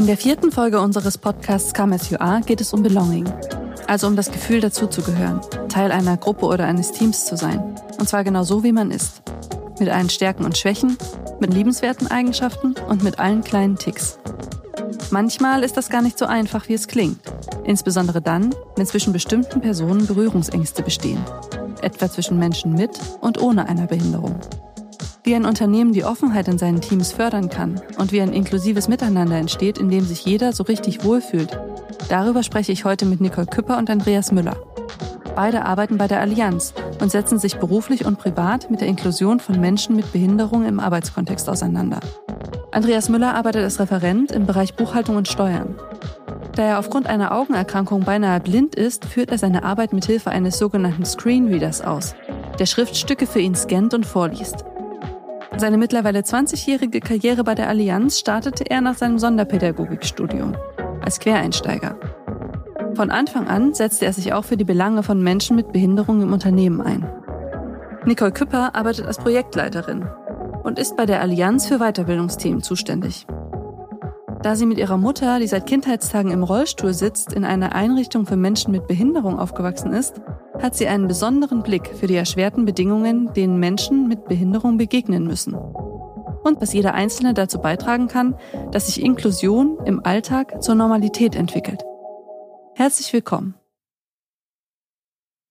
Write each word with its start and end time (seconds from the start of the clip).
In 0.00 0.06
der 0.06 0.16
vierten 0.16 0.50
Folge 0.50 0.80
unseres 0.80 1.18
Podcasts 1.18 1.74
Come 1.74 1.94
As 1.94 2.10
You 2.10 2.16
Are 2.18 2.40
geht 2.40 2.60
es 2.60 2.72
um 2.72 2.82
Belonging, 2.82 3.30
also 3.86 4.06
um 4.06 4.16
das 4.16 4.32
Gefühl 4.32 4.60
dazuzugehören, 4.60 5.40
Teil 5.68 5.92
einer 5.92 6.16
Gruppe 6.16 6.46
oder 6.46 6.64
eines 6.64 6.90
Teams 6.92 7.26
zu 7.26 7.36
sein. 7.36 7.76
Und 7.98 8.08
zwar 8.08 8.24
genau 8.24 8.42
so, 8.42 8.64
wie 8.64 8.72
man 8.72 8.90
ist. 8.90 9.22
Mit 9.78 9.88
allen 9.88 10.10
Stärken 10.10 10.44
und 10.44 10.56
Schwächen, 10.56 10.96
mit 11.38 11.52
liebenswerten 11.52 12.10
Eigenschaften 12.10 12.74
und 12.88 13.04
mit 13.04 13.18
allen 13.18 13.44
kleinen 13.44 13.76
Ticks. 13.76 14.18
Manchmal 15.10 15.62
ist 15.62 15.76
das 15.76 15.90
gar 15.90 16.02
nicht 16.02 16.18
so 16.18 16.24
einfach, 16.24 16.68
wie 16.68 16.74
es 16.74 16.88
klingt. 16.88 17.20
Insbesondere 17.64 18.22
dann, 18.22 18.54
wenn 18.76 18.86
zwischen 18.86 19.12
bestimmten 19.12 19.60
Personen 19.60 20.06
Berührungsängste 20.06 20.82
bestehen. 20.82 21.22
Etwa 21.82 22.10
zwischen 22.10 22.38
Menschen 22.38 22.74
mit 22.74 22.98
und 23.20 23.40
ohne 23.40 23.68
einer 23.68 23.86
Behinderung. 23.86 24.36
Wie 25.22 25.34
ein 25.34 25.44
Unternehmen 25.44 25.92
die 25.92 26.04
Offenheit 26.04 26.48
in 26.48 26.58
seinen 26.58 26.80
Teams 26.80 27.12
fördern 27.12 27.50
kann 27.50 27.80
und 27.98 28.12
wie 28.12 28.20
ein 28.20 28.32
inklusives 28.32 28.88
Miteinander 28.88 29.36
entsteht, 29.36 29.78
in 29.78 29.90
dem 29.90 30.04
sich 30.04 30.24
jeder 30.24 30.52
so 30.52 30.62
richtig 30.62 31.04
wohlfühlt. 31.04 31.58
Darüber 32.08 32.42
spreche 32.42 32.72
ich 32.72 32.84
heute 32.84 33.04
mit 33.04 33.20
Nicole 33.20 33.46
Küpper 33.46 33.78
und 33.78 33.90
Andreas 33.90 34.32
Müller. 34.32 34.56
Beide 35.36 35.64
arbeiten 35.64 35.98
bei 35.98 36.08
der 36.08 36.20
Allianz 36.20 36.74
und 37.00 37.10
setzen 37.10 37.38
sich 37.38 37.56
beruflich 37.56 38.04
und 38.04 38.18
privat 38.18 38.70
mit 38.70 38.80
der 38.80 38.88
Inklusion 38.88 39.40
von 39.40 39.60
Menschen 39.60 39.94
mit 39.94 40.12
Behinderung 40.12 40.64
im 40.66 40.80
Arbeitskontext 40.80 41.48
auseinander. 41.48 42.00
Andreas 42.72 43.08
Müller 43.08 43.34
arbeitet 43.34 43.64
als 43.64 43.80
Referent 43.80 44.32
im 44.32 44.46
Bereich 44.46 44.74
Buchhaltung 44.74 45.16
und 45.16 45.28
Steuern. 45.28 45.76
Da 46.54 46.62
er 46.62 46.78
aufgrund 46.78 47.06
einer 47.06 47.32
Augenerkrankung 47.32 48.04
beinahe 48.04 48.40
blind 48.40 48.74
ist, 48.74 49.04
führt 49.04 49.30
er 49.30 49.38
seine 49.38 49.62
Arbeit 49.62 49.92
mit 49.92 50.04
Hilfe 50.04 50.30
eines 50.30 50.58
sogenannten 50.58 51.04
Screenreaders 51.04 51.82
aus, 51.82 52.14
der 52.58 52.66
Schriftstücke 52.66 53.26
für 53.26 53.40
ihn 53.40 53.54
scannt 53.54 53.94
und 53.94 54.04
vorliest. 54.04 54.64
Seine 55.56 55.78
mittlerweile 55.78 56.20
20-jährige 56.20 57.00
Karriere 57.00 57.44
bei 57.44 57.54
der 57.54 57.68
Allianz 57.68 58.18
startete 58.18 58.64
er 58.68 58.80
nach 58.80 58.96
seinem 58.96 59.18
Sonderpädagogikstudium 59.18 60.56
als 61.02 61.20
Quereinsteiger. 61.20 61.96
Von 62.94 63.10
Anfang 63.10 63.46
an 63.46 63.74
setzte 63.74 64.06
er 64.06 64.12
sich 64.12 64.32
auch 64.32 64.44
für 64.44 64.56
die 64.56 64.64
Belange 64.64 65.02
von 65.02 65.22
Menschen 65.22 65.56
mit 65.56 65.72
Behinderung 65.72 66.22
im 66.22 66.32
Unternehmen 66.32 66.80
ein. 66.80 67.06
Nicole 68.04 68.32
Küpper 68.32 68.74
arbeitet 68.74 69.06
als 69.06 69.18
Projektleiterin 69.18 70.06
und 70.62 70.78
ist 70.78 70.96
bei 70.96 71.06
der 71.06 71.20
Allianz 71.20 71.66
für 71.66 71.78
Weiterbildungsthemen 71.78 72.62
zuständig. 72.62 73.26
Da 74.42 74.56
sie 74.56 74.64
mit 74.64 74.78
ihrer 74.78 74.96
Mutter, 74.96 75.38
die 75.38 75.46
seit 75.46 75.66
Kindheitstagen 75.66 76.30
im 76.30 76.42
Rollstuhl 76.42 76.94
sitzt, 76.94 77.34
in 77.34 77.44
einer 77.44 77.74
Einrichtung 77.74 78.24
für 78.24 78.36
Menschen 78.36 78.72
mit 78.72 78.86
Behinderung 78.86 79.38
aufgewachsen 79.38 79.92
ist, 79.92 80.20
hat 80.62 80.74
sie 80.74 80.86
einen 80.86 81.08
besonderen 81.08 81.62
Blick 81.62 81.88
für 81.88 82.06
die 82.06 82.16
erschwerten 82.16 82.64
Bedingungen, 82.64 83.32
denen 83.34 83.58
Menschen 83.58 84.08
mit 84.08 84.24
Behinderung 84.24 84.78
begegnen 84.78 85.26
müssen. 85.26 85.54
Und 85.54 86.60
was 86.62 86.72
jeder 86.72 86.94
Einzelne 86.94 87.34
dazu 87.34 87.58
beitragen 87.58 88.08
kann, 88.08 88.34
dass 88.72 88.86
sich 88.86 89.02
Inklusion 89.02 89.78
im 89.84 90.04
Alltag 90.06 90.62
zur 90.62 90.74
Normalität 90.74 91.34
entwickelt. 91.34 91.84
Herzlich 92.74 93.12
willkommen. 93.12 93.59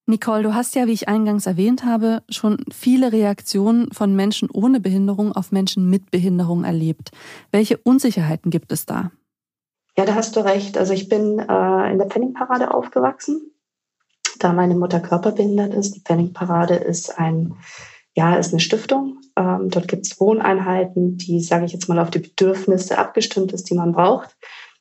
Nicole, 0.09 0.41
du 0.41 0.55
hast 0.55 0.73
ja, 0.73 0.87
wie 0.87 0.93
ich 0.93 1.07
eingangs 1.07 1.45
erwähnt 1.45 1.85
habe, 1.85 2.23
schon 2.29 2.57
viele 2.73 3.11
Reaktionen 3.11 3.91
von 3.91 4.15
Menschen 4.15 4.49
ohne 4.51 4.79
Behinderung 4.79 5.33
auf 5.33 5.51
Menschen 5.51 5.87
mit 5.87 6.09
Behinderung 6.09 6.63
erlebt. 6.63 7.11
Welche 7.51 7.77
Unsicherheiten 7.77 8.49
gibt 8.49 8.71
es 8.71 8.87
da? 8.87 9.11
Ja, 9.95 10.05
da 10.05 10.15
hast 10.15 10.35
du 10.35 10.39
recht. 10.39 10.79
Also 10.79 10.93
ich 10.93 11.09
bin 11.09 11.37
äh, 11.37 11.91
in 11.91 11.99
der 11.99 12.07
Pfennigparade 12.07 12.73
aufgewachsen, 12.73 13.51
da 14.39 14.51
meine 14.51 14.73
Mutter 14.73 14.99
körperbehindert 14.99 15.75
ist. 15.75 15.95
Die 15.95 16.01
Pfennigparade 16.01 16.73
ist 16.73 17.19
ein, 17.19 17.53
ja, 18.15 18.35
ist 18.35 18.51
eine 18.51 18.61
Stiftung. 18.61 19.19
Ähm, 19.35 19.69
dort 19.69 19.87
gibt 19.87 20.07
es 20.07 20.19
Wohneinheiten, 20.19 21.17
die, 21.17 21.39
sage 21.39 21.65
ich 21.65 21.73
jetzt 21.73 21.87
mal, 21.87 21.99
auf 21.99 22.09
die 22.09 22.19
Bedürfnisse 22.19 22.97
abgestimmt 22.97 23.51
ist, 23.51 23.69
die 23.69 23.75
man 23.75 23.91
braucht. 23.91 24.35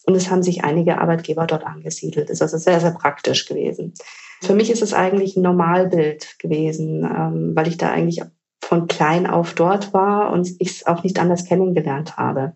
Und 0.06 0.14
es 0.14 0.31
haben 0.31 0.42
sich 0.42 0.64
einige 0.64 0.97
Arbeitgeber 0.98 1.47
dort 1.47 1.66
angesiedelt. 1.66 2.31
Ist 2.31 2.41
also 2.41 2.56
sehr, 2.56 2.81
sehr 2.81 2.92
praktisch 2.92 3.44
gewesen. 3.44 3.92
Für 4.41 4.54
mich 4.54 4.71
ist 4.71 4.82
es 4.82 4.94
eigentlich 4.94 5.37
ein 5.37 5.43
Normalbild 5.43 6.38
gewesen, 6.38 7.04
ähm, 7.04 7.53
weil 7.54 7.69
ich 7.69 7.76
da 7.76 7.91
eigentlich 7.91 8.22
von 8.62 8.87
klein 8.87 9.26
auf 9.26 9.54
dort 9.54 9.93
war 9.93 10.32
und 10.32 10.49
ich 10.59 10.69
es 10.69 10.87
auch 10.87 11.03
nicht 11.03 11.19
anders 11.19 11.44
kennengelernt 11.47 12.16
habe. 12.16 12.54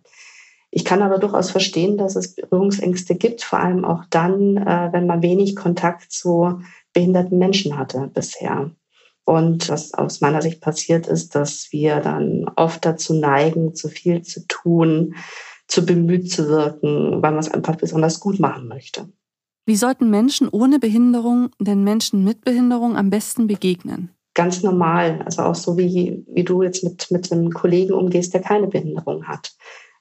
Ich 0.70 0.84
kann 0.84 1.02
aber 1.02 1.18
durchaus 1.18 1.50
verstehen, 1.50 1.98
dass 1.98 2.16
es 2.16 2.34
Berührungsängste 2.34 3.14
gibt, 3.14 3.42
vor 3.42 3.58
allem 3.58 3.84
auch 3.84 4.04
dann, 4.10 4.56
äh, 4.56 4.88
wenn 4.92 5.06
man 5.06 5.22
wenig 5.22 5.54
Kontakt 5.56 6.10
zu 6.12 6.60
behinderten 6.92 7.38
Menschen 7.38 7.76
hatte 7.76 8.10
bisher. 8.12 8.70
Und 9.24 9.68
was 9.68 9.94
aus 9.94 10.20
meiner 10.20 10.42
Sicht 10.42 10.60
passiert 10.60 11.06
ist, 11.06 11.34
dass 11.34 11.68
wir 11.72 12.00
dann 12.00 12.46
oft 12.56 12.84
dazu 12.84 13.14
neigen, 13.14 13.74
zu 13.74 13.88
viel 13.88 14.22
zu 14.22 14.46
tun, 14.48 15.14
zu 15.68 15.86
bemüht 15.86 16.30
zu 16.30 16.48
wirken, 16.48 17.22
weil 17.22 17.30
man 17.30 17.38
es 17.38 17.50
einfach 17.50 17.76
besonders 17.76 18.18
gut 18.18 18.40
machen 18.40 18.66
möchte. 18.66 19.08
Wie 19.64 19.76
sollten 19.76 20.10
Menschen 20.10 20.48
ohne 20.48 20.80
Behinderung 20.80 21.50
den 21.60 21.84
Menschen 21.84 22.24
mit 22.24 22.44
Behinderung 22.44 22.96
am 22.96 23.10
besten 23.10 23.46
begegnen? 23.46 24.10
Ganz 24.34 24.62
normal, 24.62 25.22
also 25.24 25.42
auch 25.42 25.54
so 25.54 25.76
wie, 25.78 26.24
wie 26.26 26.42
du 26.42 26.62
jetzt 26.62 26.82
mit, 26.82 27.10
mit 27.10 27.30
einem 27.30 27.50
Kollegen 27.52 27.92
umgehst, 27.92 28.34
der 28.34 28.40
keine 28.40 28.66
Behinderung 28.66 29.28
hat. 29.28 29.52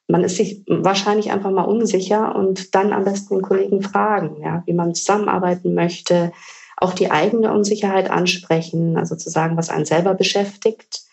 Man 0.08 0.24
ist 0.24 0.38
sich 0.38 0.64
wahrscheinlich 0.68 1.32
einfach 1.32 1.52
mal 1.52 1.64
unsicher 1.64 2.36
und 2.36 2.74
dann 2.74 2.92
am 2.92 3.04
besten 3.04 3.36
den 3.36 3.44
Kollegen 3.44 3.82
fragen, 3.82 4.42
ja, 4.42 4.64
wie 4.66 4.74
man 4.74 4.96
zusammenarbeiten 4.96 5.74
möchte, 5.74 6.32
auch 6.78 6.94
die 6.94 7.12
eigene 7.12 7.54
Unsicherheit 7.54 8.10
ansprechen, 8.10 8.98
also 8.98 9.16
zu 9.16 9.30
sagen, 9.30 9.58
was 9.58 9.70
einen 9.70 9.86
selber 9.86 10.16
beschäftigt 10.16 11.04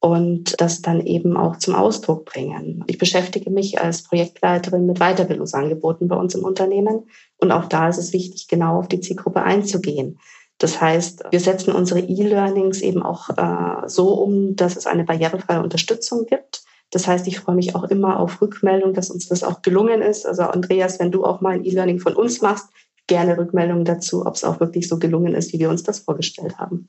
und 0.00 0.60
das 0.60 0.82
dann 0.82 1.00
eben 1.00 1.36
auch 1.36 1.56
zum 1.58 1.74
Ausdruck 1.74 2.24
bringen. 2.26 2.84
Ich 2.88 2.98
beschäftige 2.98 3.50
mich 3.50 3.80
als 3.80 4.02
Projektleiterin 4.02 4.86
mit 4.86 4.98
Weiterbildungsangeboten 4.98 6.08
bei 6.08 6.16
uns 6.16 6.34
im 6.34 6.44
Unternehmen 6.44 7.08
und 7.38 7.52
auch 7.52 7.66
da 7.66 7.88
ist 7.88 7.98
es 7.98 8.12
wichtig, 8.12 8.48
genau 8.48 8.78
auf 8.78 8.88
die 8.88 9.00
Zielgruppe 9.00 9.42
einzugehen. 9.42 10.18
Das 10.58 10.80
heißt, 10.80 11.24
wir 11.30 11.40
setzen 11.40 11.72
unsere 11.72 12.00
E-Learnings 12.00 12.80
eben 12.80 13.02
auch 13.02 13.28
äh, 13.36 13.88
so 13.88 14.14
um, 14.14 14.56
dass 14.56 14.76
es 14.76 14.86
eine 14.86 15.04
barrierefreie 15.04 15.62
Unterstützung 15.62 16.24
gibt. 16.26 16.64
Das 16.90 17.06
heißt, 17.06 17.26
ich 17.26 17.40
freue 17.40 17.56
mich 17.56 17.74
auch 17.74 17.84
immer 17.84 18.18
auf 18.18 18.40
Rückmeldung, 18.40 18.94
dass 18.94 19.10
uns 19.10 19.28
das 19.28 19.42
auch 19.42 19.60
gelungen 19.60 20.00
ist. 20.00 20.24
Also 20.24 20.44
Andreas, 20.44 20.98
wenn 20.98 21.10
du 21.10 21.24
auch 21.24 21.40
mal 21.40 21.54
ein 21.54 21.64
E-Learning 21.64 21.98
von 21.98 22.14
uns 22.14 22.40
machst, 22.40 22.68
gerne 23.06 23.36
Rückmeldung 23.36 23.84
dazu, 23.84 24.24
ob 24.24 24.34
es 24.34 24.44
auch 24.44 24.60
wirklich 24.60 24.88
so 24.88 24.98
gelungen 24.98 25.34
ist, 25.34 25.52
wie 25.52 25.58
wir 25.58 25.68
uns 25.68 25.82
das 25.82 26.00
vorgestellt 26.00 26.58
haben. 26.58 26.88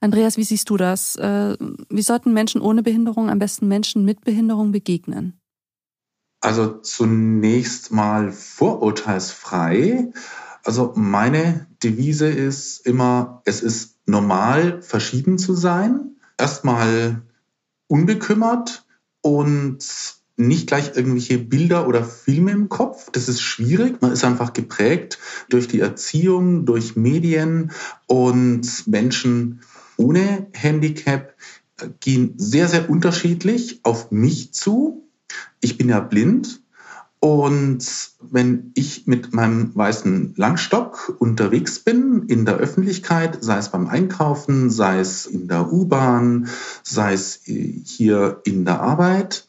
Andreas, 0.00 0.36
wie 0.36 0.44
siehst 0.44 0.70
du 0.70 0.76
das? 0.76 1.16
Äh, 1.16 1.56
wie 1.90 2.02
sollten 2.02 2.32
Menschen 2.32 2.60
ohne 2.60 2.82
Behinderung 2.82 3.28
am 3.28 3.38
besten 3.38 3.66
Menschen 3.68 4.04
mit 4.04 4.24
Behinderung 4.24 4.72
begegnen? 4.72 5.40
Also 6.40 6.78
zunächst 6.78 7.90
mal 7.90 8.32
vorurteilsfrei. 8.32 10.12
Also 10.64 10.92
meine 10.96 11.66
Devise 11.82 12.28
ist 12.28 12.86
immer, 12.86 13.42
es 13.44 13.62
ist 13.62 13.96
normal, 14.06 14.82
verschieden 14.82 15.38
zu 15.38 15.54
sein. 15.54 16.16
Erstmal 16.36 17.22
unbekümmert 17.88 18.86
und 19.22 19.78
nicht 20.36 20.68
gleich 20.68 20.94
irgendwelche 20.94 21.38
Bilder 21.38 21.88
oder 21.88 22.04
Filme 22.04 22.52
im 22.52 22.68
Kopf. 22.68 23.10
Das 23.10 23.28
ist 23.28 23.42
schwierig. 23.42 24.00
Man 24.00 24.12
ist 24.12 24.24
einfach 24.24 24.52
geprägt 24.52 25.18
durch 25.48 25.66
die 25.66 25.80
Erziehung, 25.80 26.64
durch 26.64 26.94
Medien 26.94 27.72
und 28.06 28.86
Menschen 28.86 29.60
ohne 29.96 30.46
Handicap 30.52 31.34
gehen 32.00 32.34
sehr, 32.36 32.68
sehr 32.68 32.88
unterschiedlich 32.88 33.80
auf 33.82 34.12
mich 34.12 34.54
zu. 34.54 34.97
Ich 35.60 35.78
bin 35.78 35.88
ja 35.88 36.00
blind 36.00 36.60
und 37.20 37.84
wenn 38.20 38.70
ich 38.74 39.06
mit 39.06 39.34
meinem 39.34 39.74
weißen 39.74 40.34
Langstock 40.36 41.16
unterwegs 41.18 41.80
bin 41.80 42.26
in 42.28 42.44
der 42.44 42.58
Öffentlichkeit, 42.58 43.38
sei 43.40 43.58
es 43.58 43.70
beim 43.70 43.88
Einkaufen, 43.88 44.70
sei 44.70 45.00
es 45.00 45.26
in 45.26 45.48
der 45.48 45.72
U-Bahn, 45.72 46.48
sei 46.84 47.14
es 47.14 47.48
äh, 47.48 47.82
hier 47.84 48.40
in 48.44 48.64
der 48.64 48.80
Arbeit, 48.80 49.48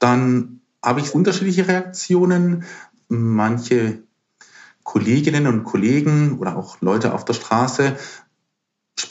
dann 0.00 0.60
habe 0.82 1.00
ich 1.00 1.14
unterschiedliche 1.14 1.68
Reaktionen. 1.68 2.64
Manche 3.08 4.02
Kolleginnen 4.82 5.46
und 5.46 5.64
Kollegen 5.64 6.38
oder 6.38 6.56
auch 6.56 6.80
Leute 6.80 7.14
auf 7.14 7.24
der 7.24 7.34
Straße 7.34 7.96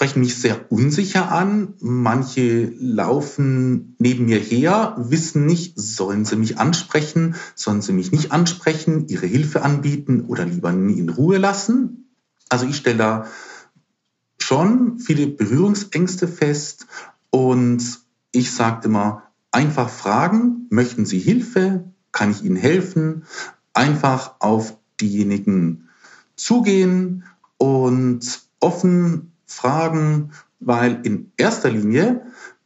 sprechen 0.04 0.20
mich 0.20 0.36
sehr 0.36 0.70
unsicher 0.70 1.32
an. 1.32 1.76
Manche 1.80 2.74
laufen 2.78 3.96
neben 4.00 4.26
mir 4.26 4.38
her, 4.38 4.96
wissen 4.98 5.46
nicht, 5.46 5.80
sollen 5.80 6.26
sie 6.26 6.36
mich 6.36 6.58
ansprechen, 6.58 7.36
sollen 7.56 7.82
sie 7.82 7.94
mich 7.94 8.12
nicht 8.12 8.34
ansprechen, 8.34 9.08
ihre 9.08 9.28
Hilfe 9.28 9.62
anbieten 9.62 10.26
oder 10.28 10.44
lieber 10.44 10.72
in 10.72 11.08
Ruhe 11.08 11.38
lassen. 11.38 12.10
Also 12.50 12.66
ich 12.66 12.76
stelle 12.76 12.98
da 12.98 13.28
schon 14.42 15.00
viele 15.00 15.28
Berührungsängste 15.28 16.28
fest 16.28 16.86
und 17.30 18.02
ich 18.34 18.52
sage 18.52 18.90
immer, 18.90 19.32
einfach 19.52 19.88
fragen, 19.88 20.68
möchten 20.70 21.06
Sie 21.06 21.20
Hilfe, 21.20 21.94
kann 22.12 22.30
ich 22.30 22.44
Ihnen 22.44 22.58
helfen, 22.58 23.24
einfach 23.74 24.36
auf 24.40 24.78
diejenigen 25.00 25.88
zugehen 26.36 27.24
und 27.58 28.42
offen 28.60 29.33
fragen, 29.54 30.32
weil 30.60 31.02
in 31.04 31.32
erster 31.38 31.70
Linie 31.70 32.26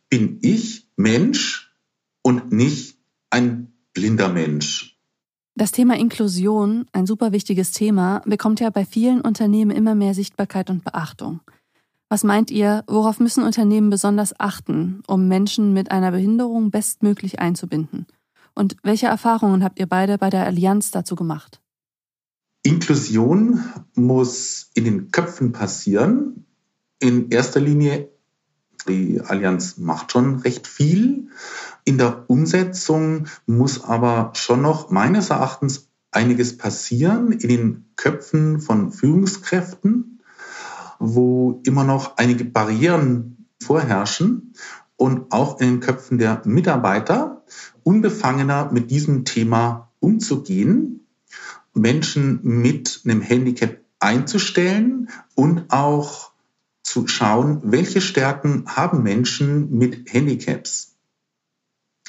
bin 0.10 0.40
ich 0.42 0.88
Mensch 0.96 1.74
und 2.22 2.52
nicht 2.52 2.98
ein 3.30 3.74
blinder 3.94 4.30
Mensch. 4.30 4.98
Das 5.56 5.72
Thema 5.72 5.98
Inklusion, 5.98 6.86
ein 6.92 7.08
super 7.08 7.32
wichtiges 7.32 7.72
Thema, 7.72 8.22
bekommt 8.26 8.60
ja 8.60 8.70
bei 8.70 8.86
vielen 8.86 9.22
Unternehmen 9.22 9.72
immer 9.72 9.96
mehr 9.96 10.14
Sichtbarkeit 10.14 10.70
und 10.70 10.84
Beachtung. 10.84 11.42
Was 12.10 12.24
meint 12.24 12.52
ihr, 12.52 12.84
worauf 12.88 13.20
müssen 13.20 13.44
Unternehmen 13.44 13.90
besonders 13.90 14.40
achten, 14.40 15.02
um 15.08 15.28
Menschen 15.28 15.74
mit 15.74 15.92
einer 15.92 16.12
Behinderung 16.12 16.72
bestmöglich 16.72 17.40
einzubinden? 17.40 18.06
Und 18.54 18.78
welche 18.84 19.08
Erfahrungen 19.08 19.64
habt 19.64 19.80
ihr 19.80 19.88
beide 19.88 20.18
bei 20.18 20.30
der 20.30 20.46
Allianz 20.46 20.92
dazu 20.92 21.16
gemacht? 21.16 21.62
Inklusion 22.64 23.64
muss 23.94 24.72
in 24.74 24.86
den 24.86 25.12
Köpfen 25.12 25.52
passieren. 25.52 26.47
In 27.00 27.30
erster 27.30 27.60
Linie, 27.60 28.10
die 28.88 29.22
Allianz 29.22 29.78
macht 29.78 30.12
schon 30.12 30.38
recht 30.38 30.68
viel. 30.68 31.30
In 31.84 31.98
der 31.98 32.26
Umsetzung 32.28 33.28
muss 33.46 33.84
aber 33.84 34.32
schon 34.36 34.62
noch 34.62 34.90
meines 34.90 35.30
Erachtens 35.30 35.90
einiges 36.12 36.58
passieren 36.58 37.32
in 37.32 37.50
den 37.50 37.86
Köpfen 37.96 38.60
von 38.60 38.92
Führungskräften 38.92 40.18
wo 41.00 41.62
immer 41.66 41.84
noch 41.84 42.18
einige 42.18 42.46
Barrieren 42.46 43.48
vorherrschen 43.62 44.54
und 44.96 45.32
auch 45.32 45.60
in 45.60 45.68
den 45.68 45.80
Köpfen 45.80 46.18
der 46.18 46.42
Mitarbeiter 46.46 47.44
unbefangener 47.84 48.70
mit 48.72 48.92
diesem 48.92 49.26
Thema 49.26 49.92
umzugehen, 50.00 51.06
Menschen 51.74 52.40
mit 52.44 53.02
einem 53.06 53.22
Handicap 53.22 53.78
einzustellen 54.00 55.10
und 55.36 55.66
auch 55.70 56.32
zu 56.88 57.06
schauen, 57.08 57.60
welche 57.64 58.00
Stärken 58.00 58.64
haben 58.66 59.04
Menschen 59.04 59.78
mit 59.78 60.14
Handicaps. 60.14 60.96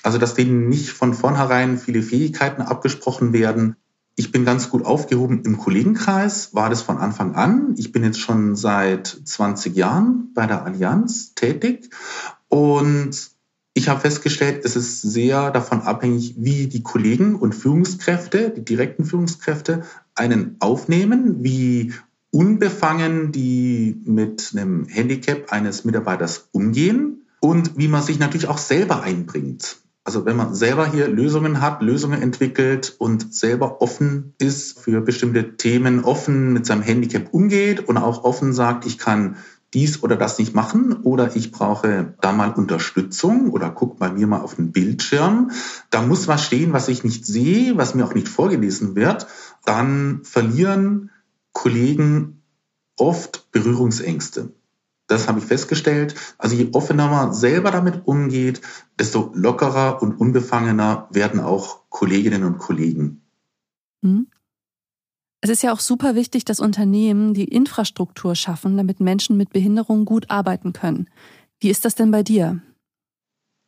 Also 0.04 0.18
dass 0.18 0.34
denen 0.34 0.68
nicht 0.68 0.90
von 0.90 1.14
vornherein 1.14 1.78
viele 1.78 2.00
Fähigkeiten 2.00 2.62
abgesprochen 2.62 3.32
werden, 3.32 3.74
ich 4.14 4.30
bin 4.32 4.44
ganz 4.44 4.70
gut 4.70 4.84
aufgehoben 4.84 5.42
im 5.44 5.58
Kollegenkreis, 5.58 6.54
war 6.54 6.70
das 6.70 6.82
von 6.82 6.98
Anfang 6.98 7.36
an. 7.36 7.74
Ich 7.76 7.92
bin 7.92 8.02
jetzt 8.02 8.18
schon 8.18 8.56
seit 8.56 9.06
20 9.06 9.76
Jahren 9.76 10.32
bei 10.34 10.46
der 10.46 10.64
Allianz 10.64 11.34
tätig 11.34 11.90
und 12.48 13.30
ich 13.74 13.88
habe 13.88 14.00
festgestellt, 14.00 14.64
es 14.64 14.74
ist 14.74 15.02
sehr 15.02 15.50
davon 15.52 15.82
abhängig, 15.82 16.34
wie 16.36 16.66
die 16.66 16.82
Kollegen 16.82 17.36
und 17.36 17.54
Führungskräfte, 17.54 18.50
die 18.50 18.64
direkten 18.64 19.04
Führungskräfte, 19.04 19.84
einen 20.16 20.56
aufnehmen, 20.58 21.44
wie 21.44 21.92
unbefangen 22.30 23.32
die 23.32 24.00
mit 24.04 24.52
einem 24.52 24.86
Handicap 24.86 25.52
eines 25.52 25.84
Mitarbeiters 25.84 26.48
umgehen 26.52 27.26
und 27.40 27.78
wie 27.78 27.88
man 27.88 28.02
sich 28.02 28.18
natürlich 28.18 28.48
auch 28.48 28.58
selber 28.58 29.02
einbringt. 29.02 29.78
Also 30.04 30.24
wenn 30.24 30.36
man 30.36 30.54
selber 30.54 30.90
hier 30.90 31.06
Lösungen 31.06 31.60
hat, 31.60 31.82
Lösungen 31.82 32.22
entwickelt 32.22 32.94
und 32.98 33.34
selber 33.34 33.82
offen 33.82 34.34
ist 34.38 34.78
für 34.78 35.02
bestimmte 35.02 35.56
Themen, 35.56 36.02
offen 36.02 36.54
mit 36.54 36.64
seinem 36.64 36.80
Handicap 36.80 37.34
umgeht 37.34 37.86
und 37.88 37.98
auch 37.98 38.24
offen 38.24 38.54
sagt, 38.54 38.86
ich 38.86 38.96
kann 38.96 39.36
dies 39.74 40.02
oder 40.02 40.16
das 40.16 40.38
nicht 40.38 40.54
machen 40.54 40.94
oder 41.02 41.36
ich 41.36 41.52
brauche 41.52 42.14
da 42.22 42.32
mal 42.32 42.52
Unterstützung 42.52 43.50
oder 43.50 43.68
guck 43.68 43.98
bei 43.98 44.10
mir 44.10 44.26
mal 44.26 44.40
auf 44.40 44.54
den 44.54 44.72
Bildschirm. 44.72 45.50
Da 45.90 46.00
muss 46.00 46.26
was 46.26 46.42
stehen, 46.42 46.72
was 46.72 46.88
ich 46.88 47.04
nicht 47.04 47.26
sehe, 47.26 47.76
was 47.76 47.94
mir 47.94 48.06
auch 48.06 48.14
nicht 48.14 48.28
vorgelesen 48.28 48.96
wird. 48.96 49.26
Dann 49.66 50.20
verlieren 50.22 51.10
Kollegen 51.58 52.44
oft 52.96 53.50
Berührungsängste. 53.50 54.52
Das 55.08 55.26
habe 55.26 55.40
ich 55.40 55.44
festgestellt. 55.44 56.14
Also 56.38 56.54
je 56.54 56.68
offener 56.72 57.08
man 57.08 57.34
selber 57.34 57.72
damit 57.72 58.06
umgeht, 58.06 58.60
desto 58.96 59.32
lockerer 59.34 60.00
und 60.00 60.20
unbefangener 60.20 61.08
werden 61.10 61.40
auch 61.40 61.80
Kolleginnen 61.88 62.44
und 62.44 62.58
Kollegen. 62.58 63.22
Hm. 64.04 64.28
Es 65.40 65.50
ist 65.50 65.64
ja 65.64 65.72
auch 65.72 65.80
super 65.80 66.14
wichtig, 66.14 66.44
dass 66.44 66.60
Unternehmen 66.60 67.34
die 67.34 67.48
Infrastruktur 67.48 68.36
schaffen, 68.36 68.76
damit 68.76 69.00
Menschen 69.00 69.36
mit 69.36 69.50
Behinderung 69.50 70.04
gut 70.04 70.30
arbeiten 70.30 70.72
können. 70.72 71.10
Wie 71.58 71.70
ist 71.70 71.84
das 71.84 71.96
denn 71.96 72.12
bei 72.12 72.22
dir? 72.22 72.62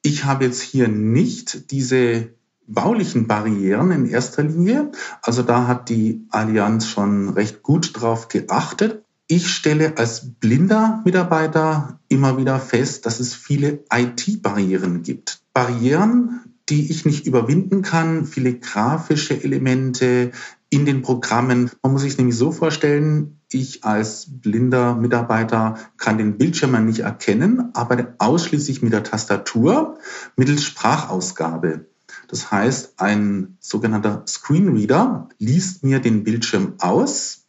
Ich 0.03 0.25
habe 0.25 0.45
jetzt 0.45 0.63
hier 0.63 0.87
nicht 0.87 1.73
diese 1.73 2.35
baulichen 2.73 3.27
Barrieren 3.27 3.91
in 3.91 4.07
erster 4.07 4.43
Linie. 4.43 4.93
Also 5.23 5.43
da 5.43 5.67
hat 5.67 5.89
die 5.89 6.27
Allianz 6.31 6.87
schon 6.87 7.29
recht 7.31 7.63
gut 7.63 7.93
drauf 7.95 8.29
geachtet. 8.29 9.05
Ich 9.27 9.49
stelle 9.49 9.97
als 9.97 10.35
blinder 10.41 11.03
Mitarbeiter 11.05 12.01
immer 12.09 12.37
wieder 12.37 12.59
fest, 12.59 13.07
dass 13.07 13.21
es 13.21 13.35
viele 13.35 13.85
IT-Barrieren 13.93 15.03
gibt. 15.03 15.41
Barrieren, 15.53 16.41
die 16.69 16.91
ich 16.91 17.05
nicht 17.05 17.27
überwinden 17.27 17.83
kann, 17.83 18.27
viele 18.27 18.59
grafische 18.59 19.43
Elemente 19.43 20.33
in 20.69 20.87
den 20.87 21.03
Programmen. 21.03 21.71
Man 21.83 21.93
muss 21.93 22.03
sich 22.03 22.17
nämlich 22.17 22.37
so 22.37 22.53
vorstellen, 22.53 23.41
ich 23.53 23.85
als 23.85 24.27
blinder 24.29 24.95
Mitarbeiter 24.95 25.77
kann 25.97 26.19
den 26.19 26.39
Bildschirm 26.39 26.85
nicht 26.87 27.01
erkennen, 27.01 27.71
aber 27.75 28.15
ausschließlich 28.19 28.81
mit 28.81 28.93
der 28.93 29.03
Tastatur 29.03 29.99
mittels 30.37 30.65
Sprachausgabe. 30.65 31.90
Das 32.31 32.51
heißt, 32.51 33.01
ein 33.01 33.57
sogenannter 33.61 34.25
Screenreader 34.27 35.29
liest 35.39 35.83
mir 35.83 36.01
den 36.01 36.23
Bildschirm 36.23 36.75
aus 36.79 37.41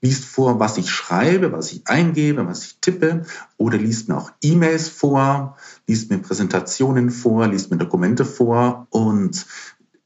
liest 0.00 0.24
vor, 0.24 0.60
was 0.60 0.76
ich 0.78 0.90
schreibe, 0.90 1.52
was 1.52 1.72
ich 1.72 1.86
eingebe, 1.86 2.46
was 2.46 2.64
ich 2.64 2.78
tippe 2.80 3.24
oder 3.56 3.78
liest 3.78 4.08
mir 4.08 4.16
auch 4.16 4.30
E-Mails 4.42 4.88
vor, 4.88 5.56
liest 5.86 6.10
mir 6.10 6.18
Präsentationen 6.18 7.10
vor, 7.10 7.46
liest 7.48 7.70
mir 7.70 7.78
Dokumente 7.78 8.24
vor. 8.24 8.86
Und 8.90 9.46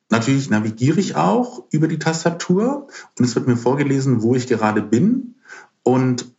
natürlich 0.09 0.49
navigiere 0.51 1.01
ich 1.01 1.17
auch 1.17 1.65
über 1.71 1.89
die 1.89 1.99
Tastatur 1.99 2.89
und 3.19 3.25
es 3.25 3.35
wird 3.35 3.47
mir 3.47 3.57
vorgelesen, 3.57 4.23
wo 4.23 4.35
ich 4.35 4.47
gerade 4.47 4.83
bin. 4.83 5.35
Und 5.83 6.33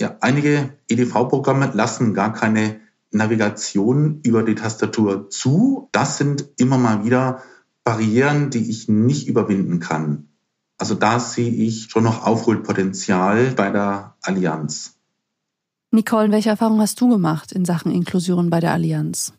ja, 0.00 0.16
einige 0.20 0.74
EDV-Programme 0.88 1.70
lassen 1.74 2.14
gar 2.14 2.32
keine 2.32 2.80
Navigation 3.10 4.20
über 4.22 4.42
die 4.42 4.54
Tastatur 4.54 5.30
zu. 5.30 5.88
Das 5.92 6.18
sind 6.18 6.48
immer 6.56 6.78
mal 6.78 7.04
wieder 7.04 7.42
Barrieren, 7.84 8.50
die 8.50 8.70
ich 8.70 8.88
nicht 8.88 9.28
überwinden 9.28 9.80
kann. 9.80 10.28
Also 10.76 10.94
da 10.94 11.18
sehe 11.18 11.50
ich 11.50 11.88
schon 11.90 12.04
noch 12.04 12.24
Aufholpotenzial 12.26 13.52
bei 13.56 13.70
der 13.70 14.16
Allianz. 14.22 14.94
Nicole, 15.90 16.30
welche 16.30 16.50
Erfahrung 16.50 16.80
hast 16.80 17.00
du 17.00 17.08
gemacht 17.08 17.52
in 17.52 17.64
Sachen 17.64 17.90
Inklusion 17.90 18.50
bei 18.50 18.60
der 18.60 18.72
Allianz? 18.72 19.32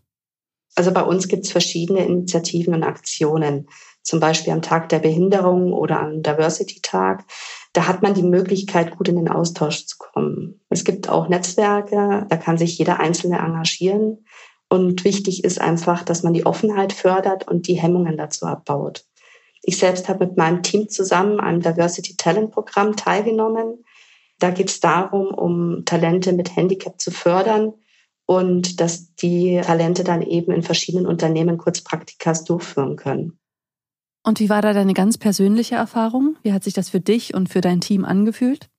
Also 0.76 0.92
bei 0.92 1.04
uns 1.04 1.28
gibt 1.28 1.46
es 1.46 1.52
verschiedene 1.52 2.06
Initiativen 2.06 2.74
und 2.74 2.84
Aktionen, 2.84 3.68
zum 4.02 4.20
Beispiel 4.20 4.54
am 4.54 4.62
Tag 4.62 4.90
der 4.90 5.00
Behinderung 5.00 5.74
oder 5.74 6.00
am 6.00 6.24
Diversity-Tag. 6.24 7.26
Da 7.74 7.88
hat 7.88 8.02
man 8.02 8.14
die 8.14 8.24
Möglichkeit, 8.24 8.98
gut 8.98 9.08
in 9.10 9.16
den 9.16 9.30
Austausch 9.30 9.86
zu 9.86 9.98
kommen. 9.98 10.62
Es 10.70 10.84
gibt 10.84 11.08
auch 11.08 11.30
Netzwerke, 11.30 12.26
da 12.28 12.38
kann 12.38 12.58
sich 12.58 12.78
jeder 12.78 13.00
Einzelne 13.00 13.38
engagieren. 13.40 14.26
Und 14.70 15.04
wichtig 15.04 15.44
ist 15.44 15.60
einfach, 15.60 16.04
dass 16.04 16.24
man 16.24 16.34
die 16.34 16.46
Offenheit 16.46 16.94
fördert 16.94 17.48
und 17.48 17.68
die 17.68 17.80
Hemmungen 17.80 18.18
dazu 18.18 18.46
abbaut. 18.46 19.06
Ich 19.62 19.78
selbst 19.78 20.10
habe 20.10 20.26
mit 20.26 20.38
meinem 20.38 20.64
Team 20.64 20.90
zusammen 20.90 21.40
am 21.40 21.60
Diversity 21.60 22.16
Talent 22.16 22.52
Programm 22.52 22.96
teilgenommen. 22.96 23.84
Da 24.40 24.52
geht 24.52 24.70
es 24.70 24.80
darum, 24.80 25.28
um 25.28 25.84
Talente 25.86 26.34
mit 26.34 26.56
Handicap 26.56 27.00
zu 27.00 27.12
fördern 27.12 27.74
und 28.26 28.80
dass 28.80 29.16
die 29.16 29.60
Talente 29.64 30.04
dann 30.04 30.22
eben 30.22 30.52
in 30.52 30.64
verschiedenen 30.64 31.08
Unternehmen 31.08 31.58
kurz 31.58 31.82
Praktikas 31.82 32.44
durchführen 32.46 32.96
können. 32.96 33.40
Und 34.30 34.40
wie 34.40 34.50
war 34.50 34.62
da 34.62 34.74
deine 34.74 34.94
ganz 34.94 35.18
persönliche 35.18 35.74
Erfahrung? 35.74 36.36
Wie 36.44 36.54
hat 36.54 36.64
sich 36.64 36.76
das 36.76 36.88
für 36.88 37.00
dich 37.00 37.34
und 37.34 37.50
für 37.50 37.62
dein 37.62 37.82
Team 37.82 38.06
angefühlt? 38.06 38.70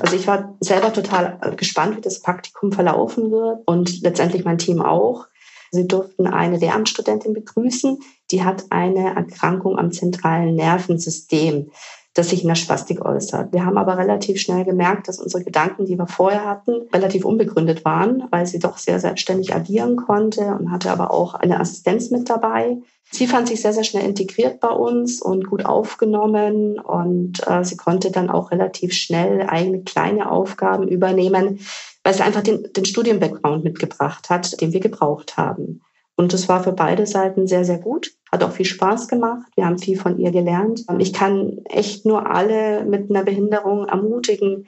Also 0.00 0.16
ich 0.16 0.26
war 0.26 0.56
selber 0.58 0.92
total 0.92 1.38
gespannt, 1.56 1.96
wie 1.96 2.00
das 2.00 2.20
Praktikum 2.22 2.72
verlaufen 2.72 3.30
wird 3.30 3.60
und 3.66 4.02
letztendlich 4.02 4.44
mein 4.44 4.58
Team 4.58 4.82
auch. 4.82 5.28
Sie 5.70 5.86
durften 5.86 6.26
eine 6.26 6.56
Lehramtsstudentin 6.56 7.34
begrüßen, 7.34 8.00
die 8.32 8.42
hat 8.42 8.64
eine 8.70 9.14
Erkrankung 9.14 9.78
am 9.78 9.92
zentralen 9.92 10.56
Nervensystem, 10.56 11.70
das 12.14 12.30
sich 12.30 12.42
in 12.42 12.48
der 12.48 12.56
Spastik 12.56 13.04
äußert. 13.04 13.52
Wir 13.52 13.64
haben 13.64 13.78
aber 13.78 13.96
relativ 13.96 14.40
schnell 14.40 14.64
gemerkt, 14.64 15.06
dass 15.06 15.20
unsere 15.20 15.44
Gedanken, 15.44 15.86
die 15.86 15.96
wir 15.96 16.08
vorher 16.08 16.44
hatten, 16.44 16.88
relativ 16.92 17.24
unbegründet 17.24 17.84
waren, 17.84 18.24
weil 18.30 18.46
sie 18.46 18.58
doch 18.58 18.78
sehr 18.78 18.98
selbstständig 18.98 19.54
agieren 19.54 19.96
konnte 19.96 20.40
und 20.58 20.72
hatte 20.72 20.90
aber 20.90 21.12
auch 21.12 21.34
eine 21.34 21.60
Assistenz 21.60 22.10
mit 22.10 22.28
dabei. 22.28 22.78
Sie 23.12 23.26
fand 23.26 23.48
sich 23.48 23.60
sehr, 23.60 23.72
sehr 23.72 23.84
schnell 23.84 24.04
integriert 24.04 24.60
bei 24.60 24.70
uns 24.70 25.22
und 25.22 25.48
gut 25.48 25.64
aufgenommen 25.64 26.78
und 26.78 27.46
äh, 27.46 27.64
sie 27.64 27.76
konnte 27.76 28.10
dann 28.10 28.30
auch 28.30 28.50
relativ 28.50 28.92
schnell 28.92 29.42
eigene 29.48 29.82
kleine 29.82 30.30
Aufgaben 30.30 30.88
übernehmen, 30.88 31.60
weil 32.02 32.14
sie 32.14 32.22
einfach 32.22 32.42
den, 32.42 32.72
den 32.72 32.84
Studienbackground 32.84 33.62
mitgebracht 33.62 34.30
hat, 34.30 34.60
den 34.60 34.72
wir 34.72 34.80
gebraucht 34.80 35.36
haben. 35.36 35.80
Und 36.16 36.34
es 36.34 36.48
war 36.48 36.62
für 36.62 36.72
beide 36.72 37.06
Seiten 37.06 37.46
sehr, 37.46 37.64
sehr 37.64 37.78
gut. 37.78 38.12
Hat 38.32 38.42
auch 38.44 38.52
viel 38.52 38.66
Spaß 38.66 39.08
gemacht. 39.08 39.50
Wir 39.56 39.66
haben 39.66 39.78
viel 39.78 39.98
von 39.98 40.18
ihr 40.18 40.30
gelernt. 40.30 40.84
Ich 40.98 41.12
kann 41.12 41.58
echt 41.64 42.06
nur 42.06 42.30
alle 42.30 42.84
mit 42.84 43.10
einer 43.10 43.24
Behinderung 43.24 43.86
ermutigen, 43.86 44.66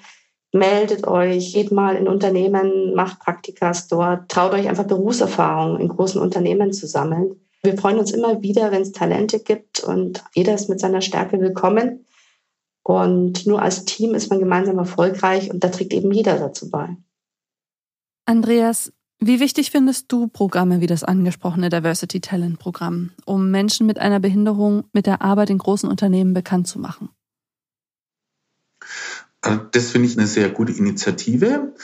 meldet 0.52 1.06
euch, 1.06 1.54
geht 1.54 1.72
mal 1.72 1.96
in 1.96 2.08
Unternehmen, 2.08 2.94
macht 2.94 3.20
Praktikas 3.20 3.88
dort, 3.88 4.28
traut 4.28 4.52
euch 4.52 4.68
einfach 4.68 4.86
Berufserfahrung 4.86 5.78
in 5.78 5.88
großen 5.88 6.20
Unternehmen 6.20 6.72
zu 6.72 6.86
sammeln. 6.86 7.36
Wir 7.62 7.78
freuen 7.78 7.98
uns 7.98 8.10
immer 8.10 8.42
wieder, 8.42 8.72
wenn 8.72 8.82
es 8.82 8.92
Talente 8.92 9.38
gibt 9.38 9.80
und 9.80 10.24
jeder 10.34 10.54
ist 10.54 10.68
mit 10.68 10.80
seiner 10.80 11.00
Stärke 11.00 11.40
willkommen. 11.40 12.04
Und 12.82 13.46
nur 13.46 13.62
als 13.62 13.84
Team 13.84 14.14
ist 14.14 14.30
man 14.30 14.40
gemeinsam 14.40 14.78
erfolgreich 14.78 15.50
und 15.50 15.62
da 15.62 15.68
trägt 15.68 15.92
eben 15.92 16.10
jeder 16.10 16.38
dazu 16.38 16.68
bei. 16.70 16.96
Andreas, 18.26 18.92
wie 19.26 19.40
wichtig 19.40 19.70
findest 19.70 20.10
du 20.10 20.28
Programme 20.28 20.80
wie 20.80 20.86
das 20.86 21.04
angesprochene 21.04 21.68
Diversity 21.68 22.20
Talent 22.20 22.58
Programm, 22.58 23.12
um 23.24 23.50
Menschen 23.50 23.86
mit 23.86 23.98
einer 23.98 24.20
Behinderung 24.20 24.84
mit 24.92 25.06
der 25.06 25.22
Arbeit 25.22 25.50
in 25.50 25.58
großen 25.58 25.88
Unternehmen 25.88 26.34
bekannt 26.34 26.66
zu 26.66 26.78
machen? 26.78 27.08
Also 29.40 29.60
das 29.70 29.90
finde 29.90 30.08
ich 30.08 30.18
eine 30.18 30.26
sehr 30.26 30.50
gute 30.50 30.72
Initiative. 30.72 31.74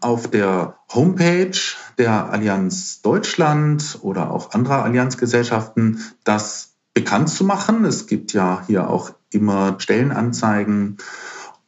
Auf 0.00 0.30
der 0.30 0.78
Homepage 0.92 1.58
der 1.98 2.30
Allianz 2.30 3.02
Deutschland 3.02 3.98
oder 4.02 4.30
auch 4.30 4.52
anderer 4.52 4.84
Allianzgesellschaften 4.84 6.00
das 6.24 6.74
bekannt 6.92 7.28
zu 7.28 7.44
machen. 7.44 7.84
Es 7.84 8.06
gibt 8.06 8.32
ja 8.32 8.62
hier 8.66 8.88
auch 8.88 9.12
immer 9.30 9.76
Stellenanzeigen 9.78 10.98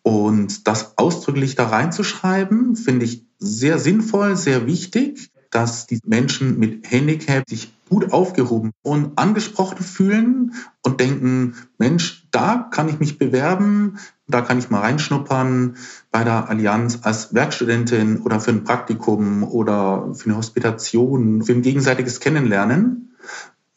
und 0.02 0.68
das 0.68 0.99
ausdrücklich 0.99 1.56
da 1.56 1.66
reinzuschreiben, 1.66 2.76
finde 2.76 3.04
ich 3.04 3.25
sehr 3.38 3.78
sinnvoll, 3.78 4.37
sehr 4.37 4.66
wichtig, 4.66 5.31
dass 5.50 5.87
die 5.87 6.00
Menschen 6.05 6.59
mit 6.59 6.90
Handicap 6.90 7.49
sich 7.49 7.73
gut 7.88 8.12
aufgehoben 8.12 8.73
und 8.83 9.16
angesprochen 9.16 9.83
fühlen 9.83 10.55
und 10.83 11.00
denken, 11.00 11.55
Mensch, 11.78 12.26
da 12.31 12.69
kann 12.71 12.88
ich 12.88 12.99
mich 12.99 13.19
bewerben, 13.19 13.99
da 14.26 14.40
kann 14.40 14.59
ich 14.59 14.71
mal 14.71 14.81
reinschnuppern 14.81 15.76
bei 16.11 16.25
der 16.25 16.49
Allianz 16.49 17.00
als 17.02 17.33
Werkstudentin 17.33 18.23
oder 18.23 18.40
für 18.40 18.50
ein 18.50 18.64
Praktikum 18.64 19.45
oder 19.45 20.12
für 20.14 20.26
eine 20.26 20.37
Hospitation, 20.37 21.43
für 21.43 21.52
ein 21.52 21.62
gegenseitiges 21.62 22.21
Kennenlernen. 22.21 23.16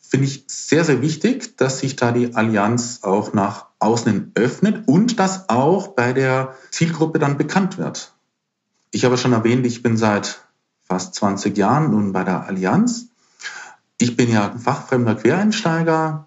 Finde 0.01 0.25
ich 0.25 0.45
sehr, 0.47 0.83
sehr 0.83 1.03
wichtig, 1.03 1.55
dass 1.57 1.79
sich 1.79 1.95
da 1.95 2.11
die 2.11 2.33
Allianz 2.33 3.01
auch 3.03 3.33
nach 3.33 3.67
außen 3.77 4.31
öffnet 4.33 4.87
und 4.87 5.19
dass 5.19 5.49
auch 5.49 5.89
bei 5.89 6.13
der 6.13 6.55
Zielgruppe 6.71 7.19
dann 7.19 7.37
bekannt 7.37 7.77
wird. 7.77 8.13
Ich 8.91 9.05
habe 9.05 9.17
schon 9.17 9.33
erwähnt, 9.33 9.65
ich 9.67 9.83
bin 9.83 9.97
seit 9.97 10.43
fast 10.81 11.13
20 11.15 11.55
Jahren 11.55 11.91
nun 11.91 12.11
bei 12.11 12.23
der 12.23 12.47
Allianz. 12.47 13.09
Ich 13.99 14.15
bin 14.15 14.31
ja 14.31 14.57
fachfremder 14.57 15.15
Quereinsteiger 15.15 16.25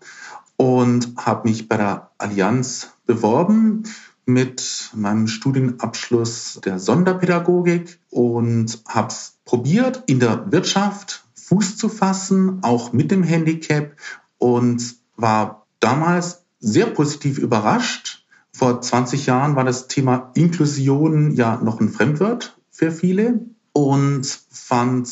und 0.56 1.14
habe 1.16 1.48
mich 1.48 1.68
bei 1.68 1.76
der 1.76 2.10
Allianz 2.18 2.90
beworben 3.04 3.82
mit 4.26 4.90
meinem 4.94 5.26
Studienabschluss 5.26 6.60
der 6.64 6.78
Sonderpädagogik 6.78 7.98
und 8.10 8.80
habe 8.88 9.08
es 9.08 9.38
probiert, 9.44 10.04
in 10.06 10.20
der 10.20 10.52
Wirtschaft 10.52 11.24
Fuß 11.34 11.76
zu 11.76 11.88
fassen, 11.88 12.62
auch 12.62 12.92
mit 12.92 13.10
dem 13.10 13.24
Handicap 13.24 13.96
und 14.38 14.94
war 15.16 15.66
damals 15.80 16.44
sehr 16.60 16.86
positiv 16.86 17.38
überrascht. 17.38 18.21
Vor 18.54 18.80
20 18.80 19.26
Jahren 19.26 19.56
war 19.56 19.64
das 19.64 19.88
Thema 19.88 20.30
Inklusion 20.34 21.32
ja 21.32 21.56
noch 21.56 21.80
ein 21.80 21.88
Fremdwort 21.88 22.58
für 22.70 22.92
viele 22.92 23.40
und 23.72 24.26
fand 24.50 25.08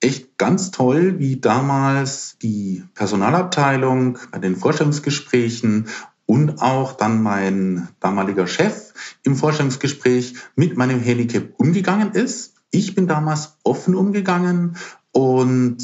echt 0.00 0.36
ganz 0.36 0.72
toll, 0.72 1.18
wie 1.18 1.40
damals 1.40 2.36
die 2.42 2.82
Personalabteilung 2.94 4.18
bei 4.32 4.38
den 4.38 4.56
Vorstellungsgesprächen 4.56 5.86
und 6.26 6.60
auch 6.60 6.92
dann 6.94 7.22
mein 7.22 7.88
damaliger 8.00 8.46
Chef 8.46 8.94
im 9.22 9.36
Vorstellungsgespräch 9.36 10.34
mit 10.56 10.76
meinem 10.76 11.00
Handicap 11.00 11.54
umgegangen 11.58 12.12
ist. 12.12 12.54
Ich 12.70 12.94
bin 12.94 13.06
damals 13.06 13.58
offen 13.62 13.94
umgegangen 13.94 14.76
und 15.12 15.78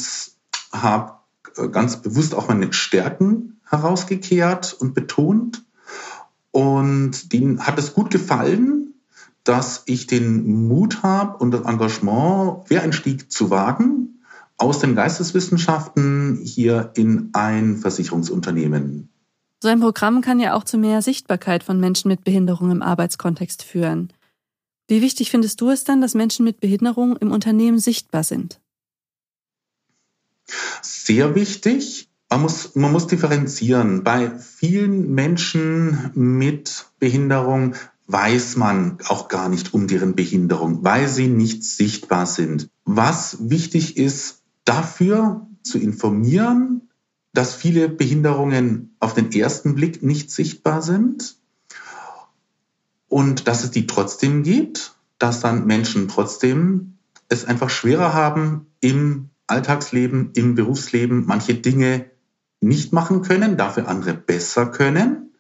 habe 0.73 1.13
ganz 1.71 2.01
bewusst 2.03 2.35
auch 2.35 2.49
meine 2.49 2.73
Stärken 2.73 3.61
herausgekehrt 3.69 4.73
und 4.73 4.95
betont. 4.95 5.65
Und 6.51 7.33
denen 7.33 7.67
hat 7.67 7.79
es 7.79 7.95
gut 7.95 8.11
gefallen, 8.11 8.95
dass 9.45 9.83
ich 9.87 10.07
den 10.07 10.67
Mut 10.69 11.03
habe 11.03 11.39
und 11.39 11.53
das 11.53 11.63
Engagement, 11.63 12.67
Quereinstieg 12.67 13.31
zu 13.31 13.51
wagen, 13.51 14.23
aus 14.57 14.81
den 14.81 14.95
Geisteswissenschaften 14.95 16.41
hier 16.43 16.91
in 16.95 17.31
ein 17.33 17.77
Versicherungsunternehmen. 17.77 19.09
So 19.63 19.69
ein 19.69 19.81
Programm 19.81 20.21
kann 20.21 20.41
ja 20.41 20.55
auch 20.55 20.65
zu 20.65 20.79
mehr 20.79 21.03
Sichtbarkeit 21.03 21.63
von 21.63 21.81
Menschen 21.81 22.09
mit 22.09 22.25
Behinderung 22.25 22.71
im 22.71 22.83
Arbeitskontext 22.83 23.63
führen. 23.63 24.13
Wie 24.87 25.03
wichtig 25.03 25.31
findest 25.31 25.61
du 25.61 25.71
es 25.71 25.85
dann, 25.85 26.01
dass 26.01 26.15
Menschen 26.15 26.45
mit 26.45 26.61
Behinderung 26.61 27.17
im 27.17 27.33
Unternehmen 27.33 27.79
sichtbar 27.79 28.25
sind? 28.25 28.61
Sehr 30.81 31.35
wichtig. 31.35 32.08
Man 32.31 32.43
muss, 32.43 32.75
man 32.75 32.93
muss 32.93 33.07
differenzieren. 33.07 34.05
Bei 34.05 34.31
vielen 34.39 35.15
Menschen 35.15 36.11
mit 36.15 36.87
Behinderung 36.99 37.75
weiß 38.07 38.57
man 38.57 38.99
auch 39.09 39.29
gar 39.29 39.49
nicht 39.49 39.73
um 39.73 39.87
deren 39.87 40.15
Behinderung, 40.15 40.85
weil 40.85 41.09
sie 41.09 41.29
nicht 41.29 41.65
sichtbar 41.65 42.27
sind. 42.27 42.69
Was 42.85 43.51
wichtig 43.51 43.97
ist, 43.97 44.43
dafür 44.65 45.47
zu 45.63 45.79
informieren, 45.79 46.89
dass 47.33 47.55
viele 47.55 47.89
Behinderungen 47.89 48.97
auf 49.01 49.15
den 49.15 49.33
ersten 49.33 49.75
Blick 49.75 50.03
nicht 50.03 50.31
sichtbar 50.31 50.83
sind 50.83 51.37
und 53.09 53.49
dass 53.49 53.65
es 53.65 53.71
die 53.71 53.87
trotzdem 53.87 54.43
gibt, 54.43 54.97
dass 55.19 55.41
dann 55.41 55.67
Menschen 55.67 56.09
trotzdem 56.09 56.99
es 57.29 57.45
einfach 57.45 57.71
schwerer 57.71 58.13
haben, 58.13 58.67
im 58.81 59.31
Alltagsleben, 59.47 60.33
im 60.35 60.55
Berufsleben 60.55 61.25
manche 61.27 61.55
Dinge 61.55 62.11
nicht 62.61 62.93
machen 62.93 63.23
können, 63.23 63.57
dafür 63.57 63.89
andere 63.89 64.15
besser 64.15 64.67
können. 64.67 65.33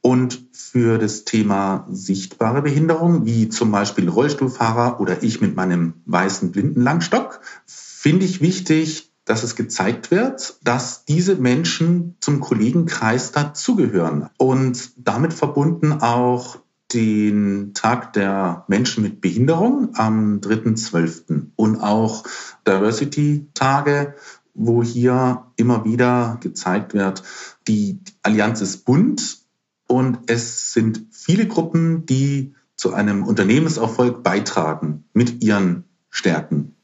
Und 0.00 0.46
für 0.52 0.98
das 0.98 1.24
Thema 1.24 1.86
sichtbare 1.90 2.62
Behinderung, 2.62 3.26
wie 3.26 3.48
zum 3.48 3.72
Beispiel 3.72 4.08
Rollstuhlfahrer 4.08 5.00
oder 5.00 5.22
ich 5.22 5.40
mit 5.40 5.56
meinem 5.56 5.94
weißen 6.04 6.52
Blindenlangstock, 6.52 7.40
finde 7.66 8.24
ich 8.24 8.40
wichtig, 8.40 9.10
dass 9.24 9.42
es 9.42 9.56
gezeigt 9.56 10.12
wird, 10.12 10.58
dass 10.62 11.04
diese 11.04 11.34
Menschen 11.34 12.14
zum 12.20 12.40
Kollegenkreis 12.40 13.32
dazugehören 13.32 14.30
und 14.38 14.92
damit 14.96 15.34
verbunden 15.34 15.92
auch 15.92 16.58
den 16.92 17.74
Tag 17.74 18.12
der 18.12 18.64
Menschen 18.68 19.02
mit 19.02 19.20
Behinderung 19.20 19.90
am 19.94 20.38
3.12. 20.40 21.48
und 21.56 21.80
auch 21.80 22.22
Diversity-Tage, 22.66 24.14
wo 24.56 24.82
hier 24.82 25.44
immer 25.56 25.84
wieder 25.84 26.38
gezeigt 26.40 26.94
wird, 26.94 27.22
die 27.68 28.00
Allianz 28.22 28.60
ist 28.60 28.84
bunt 28.84 29.38
und 29.86 30.18
es 30.26 30.72
sind 30.72 31.06
viele 31.10 31.46
Gruppen, 31.46 32.06
die 32.06 32.54
zu 32.74 32.92
einem 32.92 33.22
Unternehmenserfolg 33.24 34.22
beitragen 34.22 35.04
mit 35.12 35.42
ihren 35.42 35.84
Stärken. 36.10 36.74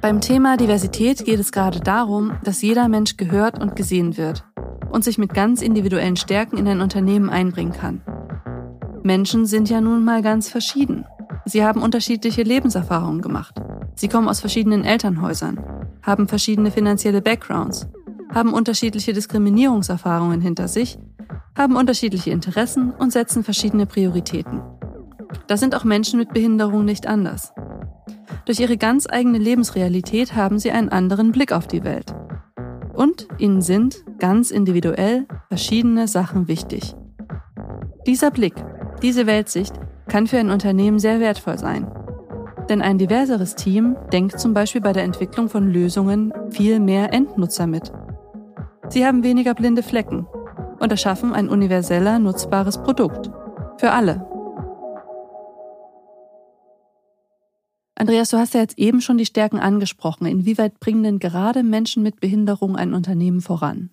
Beim 0.00 0.20
Thema 0.20 0.56
Diversität 0.56 1.24
geht 1.24 1.38
es 1.38 1.52
gerade 1.52 1.80
darum, 1.80 2.32
dass 2.42 2.62
jeder 2.62 2.88
Mensch 2.88 3.16
gehört 3.16 3.60
und 3.60 3.76
gesehen 3.76 4.16
wird 4.16 4.44
und 4.90 5.04
sich 5.04 5.18
mit 5.18 5.34
ganz 5.34 5.62
individuellen 5.62 6.16
Stärken 6.16 6.56
in 6.56 6.66
ein 6.66 6.80
Unternehmen 6.80 7.28
einbringen 7.28 7.72
kann. 7.72 8.02
Menschen 9.02 9.46
sind 9.46 9.70
ja 9.70 9.80
nun 9.80 10.04
mal 10.04 10.22
ganz 10.22 10.48
verschieden. 10.48 11.04
Sie 11.44 11.64
haben 11.64 11.82
unterschiedliche 11.82 12.42
Lebenserfahrungen 12.42 13.22
gemacht. 13.22 13.54
Sie 13.94 14.08
kommen 14.08 14.28
aus 14.28 14.40
verschiedenen 14.40 14.84
Elternhäusern, 14.84 15.58
haben 16.02 16.28
verschiedene 16.28 16.70
finanzielle 16.70 17.22
Backgrounds, 17.22 17.88
haben 18.32 18.52
unterschiedliche 18.52 19.12
Diskriminierungserfahrungen 19.12 20.40
hinter 20.40 20.68
sich, 20.68 20.98
haben 21.56 21.76
unterschiedliche 21.76 22.30
Interessen 22.30 22.90
und 22.92 23.12
setzen 23.12 23.44
verschiedene 23.44 23.86
Prioritäten. 23.86 24.62
Da 25.46 25.56
sind 25.56 25.74
auch 25.74 25.84
Menschen 25.84 26.18
mit 26.18 26.32
Behinderung 26.32 26.84
nicht 26.84 27.06
anders. 27.06 27.52
Durch 28.44 28.60
ihre 28.60 28.76
ganz 28.76 29.06
eigene 29.08 29.38
Lebensrealität 29.38 30.34
haben 30.34 30.58
sie 30.58 30.70
einen 30.70 30.88
anderen 30.88 31.32
Blick 31.32 31.52
auf 31.52 31.66
die 31.66 31.84
Welt. 31.84 32.14
Und 32.94 33.28
ihnen 33.38 33.62
sind, 33.62 34.04
ganz 34.18 34.50
individuell, 34.50 35.26
verschiedene 35.48 36.08
Sachen 36.08 36.48
wichtig. 36.48 36.94
Dieser 38.06 38.30
Blick, 38.30 38.54
diese 39.02 39.26
Weltsicht 39.26 39.74
kann 40.10 40.26
für 40.26 40.38
ein 40.38 40.50
Unternehmen 40.50 40.98
sehr 40.98 41.20
wertvoll 41.20 41.56
sein. 41.56 41.90
Denn 42.68 42.82
ein 42.82 42.98
diverseres 42.98 43.54
Team 43.54 43.96
denkt 44.12 44.38
zum 44.38 44.52
Beispiel 44.52 44.80
bei 44.80 44.92
der 44.92 45.04
Entwicklung 45.04 45.48
von 45.48 45.72
Lösungen 45.72 46.32
viel 46.50 46.80
mehr 46.80 47.12
Endnutzer 47.14 47.66
mit. 47.66 47.90
Sie 48.90 49.06
haben 49.06 49.22
weniger 49.22 49.54
blinde 49.54 49.82
Flecken 49.82 50.26
und 50.78 50.90
erschaffen 50.90 51.32
ein 51.32 51.48
universeller 51.48 52.18
nutzbares 52.18 52.82
Produkt. 52.82 53.30
Für 53.78 53.92
alle. 53.92 54.26
Andreas, 57.94 58.30
du 58.30 58.38
hast 58.38 58.54
ja 58.54 58.60
jetzt 58.60 58.78
eben 58.78 59.00
schon 59.00 59.18
die 59.18 59.26
Stärken 59.26 59.58
angesprochen. 59.58 60.26
Inwieweit 60.26 60.80
bringen 60.80 61.02
denn 61.02 61.18
gerade 61.18 61.62
Menschen 61.62 62.02
mit 62.02 62.18
Behinderung 62.20 62.76
ein 62.76 62.94
Unternehmen 62.94 63.42
voran? 63.42 63.90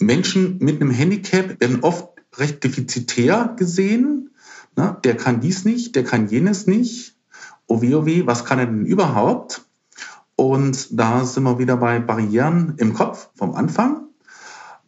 Menschen 0.00 0.58
mit 0.58 0.80
einem 0.80 0.90
Handicap 0.90 1.60
werden 1.60 1.80
oft 1.82 2.08
recht 2.36 2.64
defizitär 2.64 3.54
gesehen. 3.56 4.30
Na, 4.76 4.92
der 4.92 5.16
kann 5.16 5.40
dies 5.40 5.64
nicht, 5.64 5.94
der 5.96 6.04
kann 6.04 6.28
jenes 6.28 6.66
nicht. 6.66 7.16
Oh 7.66 7.80
weh, 7.80 7.94
oh 7.94 8.06
weh, 8.06 8.26
was 8.26 8.44
kann 8.44 8.58
er 8.58 8.66
denn 8.66 8.86
überhaupt? 8.86 9.64
Und 10.36 10.98
da 10.98 11.24
sind 11.24 11.44
wir 11.44 11.58
wieder 11.58 11.76
bei 11.76 12.00
Barrieren 12.00 12.74
im 12.78 12.92
Kopf 12.92 13.30
vom 13.36 13.54
Anfang. 13.54 14.08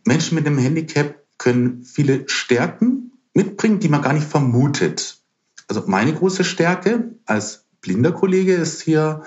Menschen 0.05 0.35
mit 0.35 0.47
einem 0.47 0.59
Handicap 0.59 1.23
können 1.39 1.83
viele 1.85 2.29
Stärken 2.29 3.13
mitbringen, 3.35 3.81
die 3.81 3.89
man 3.89 4.03
gar 4.03 4.13
nicht 4.13 4.27
vermutet. 4.27 5.23
Also 5.69 5.85
meine 5.87 6.15
große 6.15 6.45
Stärke 6.45 7.15
als 7.27 7.67
blinder 7.81 8.13
Kollege 8.13 8.55
ist 8.55 8.83
hier, 8.83 9.23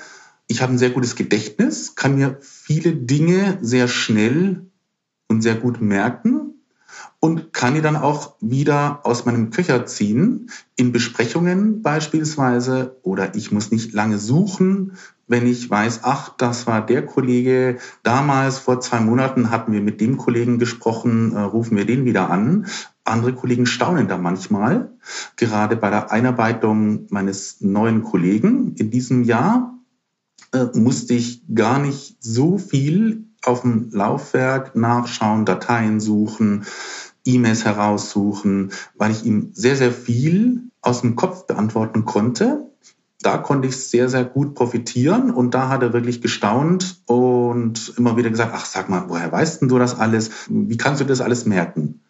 ich 0.48 0.62
habe 0.62 0.74
ein 0.74 0.78
sehr 0.78 0.90
gutes 0.90 1.16
Gedächtnis, 1.16 1.96
kann 1.96 2.16
mir 2.16 2.38
viele 2.42 2.94
Dinge 2.94 3.60
sehr 3.62 3.88
schnell 3.88 4.70
und 5.28 5.42
sehr 5.42 5.56
gut 5.56 5.80
merken 5.80 6.49
und 7.20 7.52
kann 7.52 7.74
die 7.74 7.82
dann 7.82 7.98
auch 7.98 8.36
wieder 8.40 9.02
aus 9.04 9.26
meinem 9.26 9.50
Köcher 9.50 9.86
ziehen, 9.86 10.50
in 10.76 10.92
Besprechungen 10.92 11.82
beispielsweise, 11.82 12.98
oder 13.04 13.36
ich 13.36 13.52
muss 13.52 13.72
nicht 13.72 13.94
lange 13.94 14.18
suchen, 14.18 14.94
wenn 15.28 15.46
ich 15.46 15.70
weiß, 15.70 16.02
ach, 16.04 16.30
das 16.38 16.66
war 16.66 16.84
der 16.84 17.06
Kollege, 17.06 17.78
damals 18.04 18.58
vor 18.58 18.80
zwei 18.80 19.00
Monaten 19.00 19.52
hatten 19.52 19.74
wir 19.74 19.82
mit 19.82 20.02
dem 20.02 20.18
Kollegen 20.18 20.58
gesprochen, 20.58 21.34
äh, 21.34 21.42
rufen 21.42 21.78
wir 21.78 21.86
den 21.86 22.06
wieder 22.06 22.32
an. 22.32 22.66
Andere 23.04 23.34
Kollegen 23.34 23.66
staunen 23.66 24.08
da 24.08 24.18
manchmal. 24.18 24.92
Gerade 25.36 25.76
bei 25.76 25.90
der 25.90 26.12
Einarbeitung 26.12 27.08
meines 27.10 27.62
neuen 27.62 28.04
Kollegen 28.04 28.74
in 28.76 28.90
diesem 28.90 29.24
Jahr 29.24 29.78
äh, 30.52 30.66
musste 30.74 31.14
ich 31.14 31.44
gar 31.54 31.80
nicht 31.80 32.18
so 32.24 32.58
viel 32.58 33.26
auf 33.44 33.62
dem 33.62 33.90
Laufwerk 33.92 34.76
nachschauen, 34.76 35.46
Dateien 35.46 36.00
suchen, 36.00 36.66
E-Mails 37.26 37.66
heraussuchen, 37.66 38.72
weil 38.96 39.12
ich 39.12 39.26
ihm 39.26 39.52
sehr, 39.54 39.76
sehr 39.76 39.92
viel 39.92 40.64
aus 40.82 41.02
dem 41.02 41.16
Kopf 41.16 41.46
beantworten 41.48 42.06
konnte. 42.06 42.70
Da 43.22 43.38
konnte 43.38 43.68
ich 43.68 43.76
sehr, 43.76 44.08
sehr 44.08 44.24
gut 44.24 44.56
profitieren 44.56 45.32
und 45.32 45.54
da 45.54 45.68
hat 45.68 45.84
er 45.84 45.92
wirklich 45.92 46.22
gestaunt 46.22 47.02
und 47.06 47.94
immer 47.98 48.16
wieder 48.16 48.30
gesagt, 48.30 48.54
ach 48.56 48.66
sag 48.66 48.90
mal, 48.90 49.06
woher 49.08 49.32
weißt 49.32 49.62
denn 49.62 49.68
du 49.68 49.78
das 49.78 50.00
alles? 50.00 50.32
Wie 50.48 50.78
kannst 50.78 51.02
du 51.02 51.06
das 51.06 51.20
alles 51.20 51.46
merken? 51.46 52.02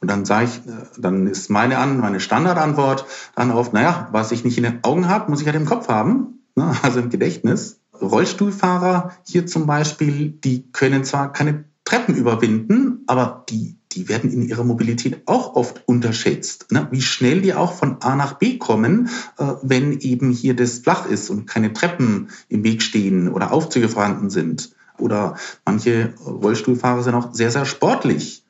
Und 0.00 0.10
dann 0.10 0.24
sage 0.24 0.46
ich, 0.46 0.66
äh, 0.66 0.86
dann 0.98 1.26
ist 1.26 1.50
meine, 1.50 1.78
An 1.78 1.98
meine 1.98 2.18
Standardantwort 2.18 3.06
dann 3.36 3.50
oft, 3.50 3.72
naja, 3.72 4.08
was 4.10 4.32
ich 4.32 4.44
nicht 4.44 4.56
in 4.56 4.64
den 4.64 4.84
Augen 4.84 5.08
habe, 5.08 5.30
muss 5.30 5.40
ich 5.40 5.46
halt 5.46 5.56
im 5.56 5.66
Kopf 5.66 5.88
haben, 5.88 6.40
ne? 6.56 6.74
also 6.82 7.00
im 7.00 7.10
Gedächtnis. 7.10 7.78
Rollstuhlfahrer 8.00 9.12
hier 9.24 9.46
zum 9.46 9.66
Beispiel, 9.66 10.30
die 10.30 10.70
können 10.72 11.04
zwar 11.04 11.32
keine 11.32 11.64
Treppen 11.92 12.14
überwinden, 12.14 13.04
aber 13.06 13.44
die, 13.50 13.76
die 13.92 14.08
werden 14.08 14.32
in 14.32 14.48
ihrer 14.48 14.64
Mobilität 14.64 15.24
auch 15.26 15.56
oft 15.56 15.86
unterschätzt. 15.86 16.72
Ne? 16.72 16.88
Wie 16.90 17.02
schnell 17.02 17.42
die 17.42 17.52
auch 17.52 17.74
von 17.74 18.00
A 18.00 18.16
nach 18.16 18.38
B 18.38 18.56
kommen, 18.56 19.10
äh, 19.36 19.44
wenn 19.60 20.00
eben 20.00 20.30
hier 20.30 20.56
das 20.56 20.78
flach 20.78 21.04
ist 21.04 21.28
und 21.28 21.44
keine 21.44 21.74
Treppen 21.74 22.30
im 22.48 22.64
Weg 22.64 22.80
stehen 22.82 23.28
oder 23.28 23.52
Aufzüge 23.52 23.90
vorhanden 23.90 24.30
sind. 24.30 24.74
Oder 24.96 25.36
manche 25.66 26.14
Rollstuhlfahrer 26.24 27.02
sind 27.02 27.14
auch 27.14 27.34
sehr, 27.34 27.50
sehr 27.50 27.66
sportlich. 27.66 28.42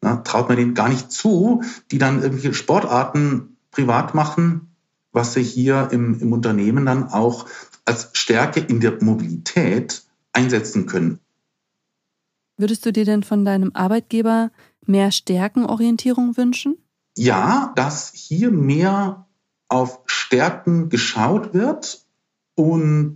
Ne? 0.00 0.20
Traut 0.22 0.48
man 0.48 0.56
denen 0.56 0.74
gar 0.74 0.88
nicht 0.88 1.10
zu, 1.10 1.64
die 1.90 1.98
dann 1.98 2.22
irgendwelche 2.22 2.54
Sportarten 2.54 3.56
privat 3.72 4.14
machen, 4.14 4.68
was 5.10 5.34
sie 5.34 5.42
hier 5.42 5.88
im, 5.90 6.20
im 6.20 6.32
Unternehmen 6.32 6.86
dann 6.86 7.08
auch 7.08 7.46
als 7.86 8.10
Stärke 8.12 8.60
in 8.60 8.78
der 8.78 9.02
Mobilität 9.02 10.04
einsetzen 10.32 10.86
können. 10.86 11.18
Würdest 12.56 12.86
du 12.86 12.92
dir 12.92 13.04
denn 13.04 13.22
von 13.22 13.44
deinem 13.44 13.72
Arbeitgeber 13.74 14.50
mehr 14.86 15.10
Stärkenorientierung 15.10 16.36
wünschen? 16.36 16.76
Ja, 17.16 17.72
dass 17.76 18.12
hier 18.14 18.50
mehr 18.50 19.26
auf 19.68 20.00
Stärken 20.06 20.88
geschaut 20.88 21.54
wird 21.54 22.04
und 22.54 23.14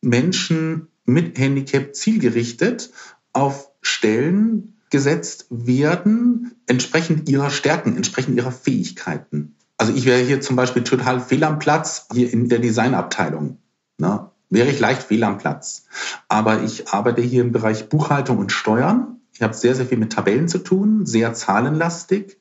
Menschen 0.00 0.88
mit 1.04 1.38
Handicap 1.38 1.94
zielgerichtet 1.94 2.90
auf 3.32 3.70
Stellen 3.82 4.80
gesetzt 4.90 5.46
werden, 5.50 6.54
entsprechend 6.66 7.28
ihrer 7.28 7.50
Stärken, 7.50 7.96
entsprechend 7.96 8.36
ihrer 8.36 8.52
Fähigkeiten. 8.52 9.56
Also 9.76 9.92
ich 9.92 10.06
wäre 10.06 10.22
hier 10.22 10.40
zum 10.40 10.56
Beispiel 10.56 10.84
total 10.84 11.20
fehl 11.20 11.44
am 11.44 11.58
Platz, 11.58 12.06
hier 12.12 12.32
in 12.32 12.48
der 12.48 12.60
Designabteilung. 12.60 13.58
Ne? 13.98 14.30
Wäre 14.48 14.68
ich 14.68 14.78
leicht 14.78 15.02
fehl 15.02 15.24
am 15.24 15.38
Platz. 15.38 15.86
Aber 16.28 16.62
ich 16.62 16.88
arbeite 16.88 17.20
hier 17.20 17.42
im 17.42 17.52
Bereich 17.52 17.88
Buchhaltung 17.88 18.38
und 18.38 18.52
Steuern. 18.52 19.20
Ich 19.32 19.42
habe 19.42 19.54
sehr, 19.54 19.74
sehr 19.74 19.86
viel 19.86 19.98
mit 19.98 20.12
Tabellen 20.12 20.48
zu 20.48 20.58
tun, 20.58 21.04
sehr 21.04 21.34
zahlenlastig. 21.34 22.38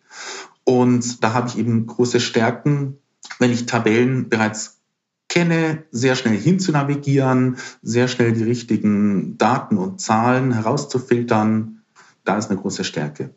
Und 0.64 1.24
da 1.24 1.34
habe 1.34 1.48
ich 1.48 1.58
eben 1.58 1.86
große 1.88 2.20
Stärken, 2.20 2.98
wenn 3.40 3.52
ich 3.52 3.66
Tabellen 3.66 4.30
bereits 4.30 4.82
kenne, 5.30 5.84
sehr 5.92 6.16
schnell 6.16 6.38
hinzunavigieren, 6.38 7.58
sehr 7.82 8.08
schnell 8.08 8.34
die 8.34 8.44
richtigen 8.44 9.38
Daten 9.38 9.78
und 9.78 10.00
Zahlen 10.00 10.54
herauszufiltern. 10.54 11.82
Da 12.24 12.38
ist 12.38 12.50
eine 12.50 12.60
große 12.60 12.84
Stärke. 12.84 13.34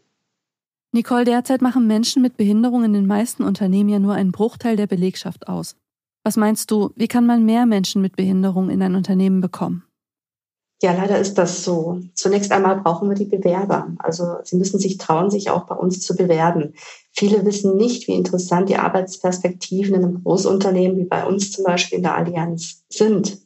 Nicole, 0.92 1.24
derzeit 1.24 1.61
machen 1.61 1.87
Menschen 1.87 2.22
mit 2.22 2.37
Behinderung 2.37 2.85
in 2.85 2.92
den 2.92 3.07
meisten 3.07 3.42
Unternehmen 3.42 3.90
ja 3.90 3.98
nur 3.98 4.14
einen 4.14 4.33
Bruchteil 4.33 4.76
der 4.76 4.87
Belegschaft 4.87 5.48
aus. 5.48 5.76
Was 6.28 6.36
meinst 6.36 6.70
du, 6.70 6.90
wie 6.94 7.08
kann 7.08 7.24
man 7.24 7.46
mehr 7.46 7.64
Menschen 7.64 8.02
mit 8.02 8.14
Behinderung 8.14 8.68
in 8.68 8.82
ein 8.82 8.94
Unternehmen 8.94 9.40
bekommen? 9.40 9.84
Ja, 10.82 10.92
leider 10.92 11.18
ist 11.18 11.38
das 11.38 11.64
so. 11.64 12.02
Zunächst 12.12 12.52
einmal 12.52 12.82
brauchen 12.82 13.08
wir 13.08 13.14
die 13.14 13.24
Bewerber. 13.24 13.94
Also 13.98 14.36
sie 14.44 14.56
müssen 14.56 14.78
sich 14.78 14.98
trauen, 14.98 15.30
sich 15.30 15.48
auch 15.48 15.64
bei 15.64 15.74
uns 15.74 16.02
zu 16.02 16.14
bewerben. 16.14 16.74
Viele 17.12 17.46
wissen 17.46 17.78
nicht, 17.78 18.08
wie 18.08 18.14
interessant 18.14 18.68
die 18.68 18.76
Arbeitsperspektiven 18.76 19.94
in 19.94 20.04
einem 20.04 20.22
Großunternehmen 20.22 20.98
wie 20.98 21.04
bei 21.04 21.24
uns 21.24 21.50
zum 21.50 21.64
Beispiel 21.64 21.96
in 21.96 22.04
der 22.04 22.16
Allianz 22.16 22.84
sind. 22.90 23.38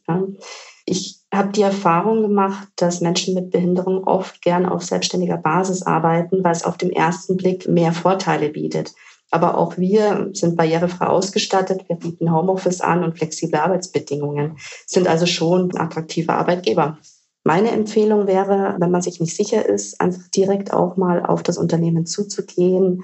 Ich 0.85 1.21
habe 1.33 1.53
die 1.53 1.61
Erfahrung 1.61 2.21
gemacht, 2.21 2.67
dass 2.75 2.99
Menschen 2.99 3.33
mit 3.33 3.51
Behinderung 3.51 4.03
oft 4.03 4.41
gern 4.41 4.65
auf 4.65 4.83
selbstständiger 4.83 5.37
Basis 5.37 5.83
arbeiten, 5.83 6.43
weil 6.43 6.51
es 6.51 6.65
auf 6.65 6.75
den 6.75 6.91
ersten 6.91 7.37
Blick 7.37 7.65
mehr 7.65 7.93
Vorteile 7.93 8.49
bietet. 8.49 8.93
Aber 9.33 9.57
auch 9.57 9.79
wir 9.79 10.29
sind 10.33 10.55
barrierefrei 10.57 11.07
ausgestattet. 11.07 11.89
Wir 11.89 11.95
bieten 11.95 12.31
Homeoffice 12.31 12.81
an 12.81 13.03
und 13.03 13.17
flexible 13.17 13.59
Arbeitsbedingungen, 13.59 14.59
sind 14.85 15.07
also 15.07 15.25
schon 15.25 15.75
attraktive 15.75 16.33
Arbeitgeber. 16.33 16.99
Meine 17.43 17.71
Empfehlung 17.71 18.27
wäre, 18.27 18.75
wenn 18.77 18.91
man 18.91 19.01
sich 19.01 19.19
nicht 19.19 19.35
sicher 19.35 19.67
ist, 19.67 19.99
einfach 19.99 20.27
direkt 20.35 20.71
auch 20.71 20.97
mal 20.97 21.25
auf 21.25 21.41
das 21.41 21.57
Unternehmen 21.57 22.05
zuzugehen, 22.05 23.03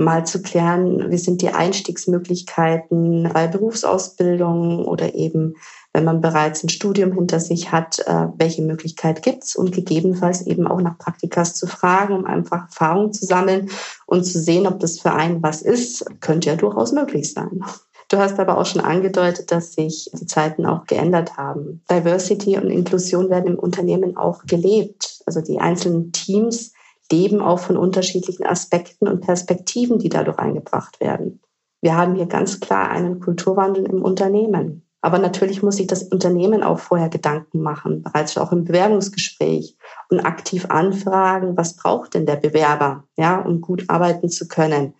mal 0.00 0.26
zu 0.26 0.42
klären, 0.42 1.10
wie 1.10 1.18
sind 1.18 1.42
die 1.42 1.50
Einstiegsmöglichkeiten 1.50 3.30
bei 3.32 3.46
Berufsausbildung 3.46 4.86
oder 4.86 5.14
eben, 5.14 5.54
wenn 5.92 6.04
man 6.04 6.20
bereits 6.20 6.64
ein 6.64 6.68
Studium 6.68 7.12
hinter 7.12 7.40
sich 7.40 7.70
hat, 7.70 7.98
äh, 8.00 8.26
welche 8.36 8.62
Möglichkeit 8.62 9.22
gibt's 9.22 9.56
und 9.56 9.72
gegebenenfalls 9.72 10.46
eben 10.46 10.66
auch 10.66 10.80
nach 10.80 10.98
Praktikas 10.98 11.54
zu 11.54 11.66
fragen, 11.66 12.14
um 12.14 12.24
einfach 12.24 12.66
Erfahrung 12.66 13.12
zu 13.12 13.26
sammeln 13.26 13.70
und 14.06 14.24
zu 14.24 14.38
sehen, 14.40 14.66
ob 14.66 14.80
das 14.80 15.00
für 15.00 15.12
einen 15.12 15.42
was 15.42 15.62
ist, 15.62 16.04
könnte 16.20 16.48
ja 16.50 16.56
durchaus 16.56 16.92
möglich 16.92 17.32
sein. 17.32 17.62
Du 18.08 18.18
hast 18.18 18.40
aber 18.40 18.58
auch 18.58 18.66
schon 18.66 18.80
angedeutet, 18.80 19.52
dass 19.52 19.74
sich 19.74 20.10
die 20.12 20.26
Zeiten 20.26 20.66
auch 20.66 20.86
geändert 20.86 21.36
haben. 21.36 21.82
Diversity 21.88 22.56
und 22.56 22.68
Inklusion 22.68 23.30
werden 23.30 23.52
im 23.52 23.58
Unternehmen 23.58 24.16
auch 24.16 24.42
gelebt. 24.46 25.22
Also 25.26 25.40
die 25.40 25.60
einzelnen 25.60 26.10
Teams 26.10 26.72
leben 27.10 27.40
auch 27.40 27.58
von 27.58 27.76
unterschiedlichen 27.76 28.46
Aspekten 28.46 29.08
und 29.08 29.20
Perspektiven, 29.20 29.98
die 29.98 30.08
dadurch 30.08 30.38
eingebracht 30.38 31.00
werden. 31.00 31.40
Wir 31.80 31.96
haben 31.96 32.14
hier 32.14 32.26
ganz 32.26 32.60
klar 32.60 32.90
einen 32.90 33.20
Kulturwandel 33.20 33.84
im 33.84 34.02
Unternehmen. 34.02 34.86
Aber 35.02 35.18
natürlich 35.18 35.62
muss 35.62 35.76
sich 35.76 35.86
das 35.86 36.02
Unternehmen 36.02 36.62
auch 36.62 36.78
vorher 36.78 37.08
Gedanken 37.08 37.62
machen, 37.62 38.02
bereits 38.02 38.36
auch 38.36 38.52
im 38.52 38.64
Bewerbungsgespräch 38.64 39.76
und 40.10 40.20
aktiv 40.20 40.66
anfragen, 40.68 41.56
was 41.56 41.76
braucht 41.76 42.14
denn 42.14 42.26
der 42.26 42.36
Bewerber, 42.36 43.04
ja, 43.16 43.40
um 43.40 43.62
gut 43.62 43.84
arbeiten 43.88 44.28
zu 44.28 44.46
können 44.46 44.94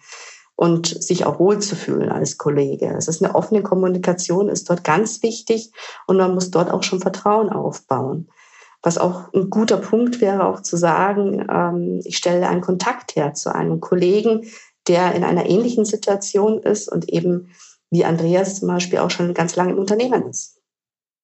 und 0.56 0.86
sich 1.02 1.26
auch 1.26 1.38
wohl 1.38 1.58
zu 1.58 1.76
fühlen 1.76 2.10
als 2.10 2.38
Kollege. 2.38 2.94
Es 2.96 3.08
ist 3.08 3.22
eine 3.22 3.34
offene 3.34 3.62
Kommunikation, 3.62 4.48
ist 4.48 4.70
dort 4.70 4.84
ganz 4.84 5.22
wichtig 5.22 5.70
und 6.06 6.16
man 6.16 6.34
muss 6.34 6.50
dort 6.50 6.70
auch 6.70 6.82
schon 6.82 7.00
Vertrauen 7.00 7.50
aufbauen. 7.50 8.28
Was 8.82 8.98
auch 8.98 9.32
ein 9.34 9.50
guter 9.50 9.76
Punkt 9.76 10.20
wäre, 10.20 10.46
auch 10.46 10.60
zu 10.60 10.76
sagen, 10.76 11.46
ähm, 11.50 12.00
ich 12.04 12.16
stelle 12.16 12.48
einen 12.48 12.62
Kontakt 12.62 13.16
her 13.16 13.34
zu 13.34 13.54
einem 13.54 13.80
Kollegen, 13.80 14.46
der 14.88 15.14
in 15.14 15.24
einer 15.24 15.46
ähnlichen 15.46 15.84
Situation 15.84 16.62
ist 16.62 16.90
und 16.90 17.08
eben 17.08 17.50
wie 17.90 18.04
Andreas 18.04 18.60
zum 18.60 18.68
Beispiel 18.68 19.00
auch 19.00 19.10
schon 19.10 19.34
ganz 19.34 19.56
lange 19.56 19.72
im 19.72 19.78
Unternehmen 19.78 20.28
ist. 20.28 20.58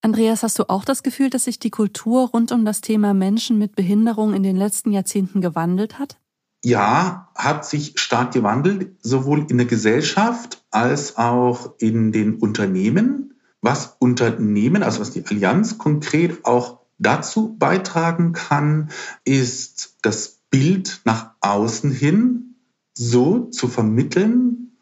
Andreas, 0.02 0.42
hast 0.42 0.58
du 0.58 0.68
auch 0.68 0.84
das 0.84 1.02
Gefühl, 1.02 1.30
dass 1.30 1.44
sich 1.44 1.58
die 1.58 1.70
Kultur 1.70 2.28
rund 2.28 2.52
um 2.52 2.64
das 2.64 2.80
Thema 2.80 3.14
Menschen 3.14 3.58
mit 3.58 3.74
Behinderung 3.74 4.34
in 4.34 4.42
den 4.42 4.56
letzten 4.56 4.92
Jahrzehnten 4.92 5.40
gewandelt 5.40 5.98
hat? 5.98 6.18
ja, 6.66 7.28
hat 7.36 7.64
sich 7.64 7.92
stark 7.96 8.32
gewandelt, 8.32 8.96
sowohl 9.00 9.46
in 9.48 9.56
der 9.56 9.68
Gesellschaft 9.68 10.64
als 10.72 11.16
auch 11.16 11.74
in 11.78 12.10
den 12.10 12.40
Unternehmen. 12.40 13.34
Was 13.60 13.94
Unternehmen, 14.00 14.82
also 14.82 15.00
was 15.00 15.12
die 15.12 15.24
Allianz 15.24 15.78
konkret 15.78 16.44
auch 16.44 16.80
dazu 16.98 17.56
beitragen 17.58 18.32
kann, 18.32 18.90
ist 19.24 19.96
das 20.02 20.40
Bild 20.50 21.00
nach 21.04 21.32
außen 21.40 21.90
hin 21.90 22.54
so 22.94 23.46
zu 23.50 23.68
vermitteln 23.68 24.72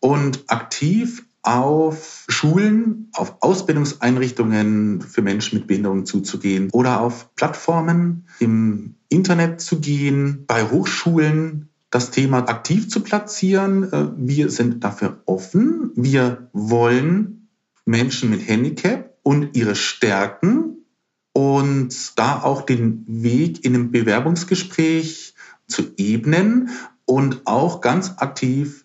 und 0.00 0.44
aktiv 0.48 1.24
auf 1.42 2.26
Schulen, 2.28 3.08
auf 3.14 3.36
Ausbildungseinrichtungen 3.40 5.00
für 5.00 5.22
Menschen 5.22 5.58
mit 5.58 5.66
Behinderung 5.66 6.04
zuzugehen 6.04 6.68
oder 6.72 7.00
auf 7.00 7.34
Plattformen 7.36 8.26
im 8.38 8.96
Internet 9.08 9.60
zu 9.60 9.80
gehen, 9.80 10.44
bei 10.46 10.64
Hochschulen 10.64 11.70
das 11.90 12.10
Thema 12.10 12.48
aktiv 12.48 12.90
zu 12.90 13.00
platzieren. 13.00 13.90
Äh, 13.90 14.08
wir 14.16 14.50
sind 14.50 14.84
dafür 14.84 15.22
offen. 15.24 15.92
Wir 15.94 16.50
wollen 16.52 17.48
Menschen 17.86 18.28
mit 18.28 18.46
Handicap 18.46 19.16
und 19.22 19.56
ihre 19.56 19.74
Stärken 19.74 20.77
und 21.32 22.18
da 22.18 22.42
auch 22.42 22.62
den 22.62 23.04
Weg 23.06 23.64
in 23.64 23.74
einem 23.74 23.90
Bewerbungsgespräch 23.90 25.34
zu 25.66 25.82
ebnen 25.96 26.70
und 27.04 27.46
auch 27.46 27.80
ganz 27.80 28.14
aktiv 28.18 28.84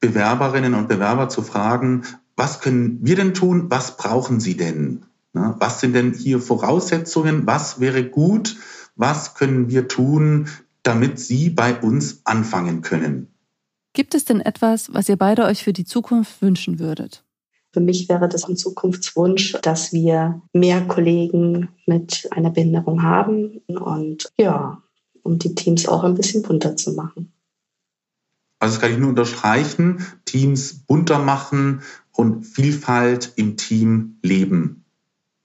Bewerberinnen 0.00 0.74
und 0.74 0.88
Bewerber 0.88 1.28
zu 1.28 1.42
fragen, 1.42 2.04
was 2.36 2.60
können 2.60 3.00
wir 3.02 3.16
denn 3.16 3.34
tun, 3.34 3.70
was 3.70 3.96
brauchen 3.96 4.40
sie 4.40 4.56
denn? 4.56 5.04
Was 5.32 5.80
sind 5.80 5.92
denn 5.92 6.12
hier 6.14 6.40
Voraussetzungen? 6.40 7.46
Was 7.46 7.80
wäre 7.80 8.04
gut? 8.04 8.56
Was 8.96 9.34
können 9.34 9.68
wir 9.68 9.88
tun, 9.88 10.48
damit 10.82 11.20
Sie 11.20 11.50
bei 11.50 11.78
uns 11.78 12.22
anfangen 12.24 12.82
können? 12.82 13.28
Gibt 13.92 14.14
es 14.14 14.24
denn 14.24 14.40
etwas, 14.40 14.92
was 14.92 15.08
ihr 15.08 15.16
beide 15.16 15.44
euch 15.44 15.62
für 15.62 15.72
die 15.72 15.84
Zukunft 15.84 16.42
wünschen 16.42 16.78
würdet? 16.78 17.24
Für 17.72 17.80
mich 17.80 18.08
wäre 18.08 18.28
das 18.28 18.44
ein 18.44 18.56
Zukunftswunsch, 18.56 19.56
dass 19.62 19.92
wir 19.92 20.42
mehr 20.52 20.80
Kollegen 20.82 21.68
mit 21.86 22.28
einer 22.32 22.50
Behinderung 22.50 23.02
haben 23.02 23.58
und 23.68 24.28
ja, 24.38 24.82
um 25.22 25.38
die 25.38 25.54
Teams 25.54 25.86
auch 25.86 26.02
ein 26.02 26.14
bisschen 26.14 26.42
bunter 26.42 26.76
zu 26.76 26.92
machen. 26.92 27.32
Also 28.58 28.74
das 28.74 28.80
kann 28.80 28.92
ich 28.92 28.98
nur 28.98 29.10
unterstreichen, 29.10 30.04
Teams 30.24 30.84
bunter 30.86 31.18
machen 31.18 31.82
und 32.12 32.44
Vielfalt 32.44 33.32
im 33.36 33.56
Team 33.56 34.18
leben. 34.22 34.84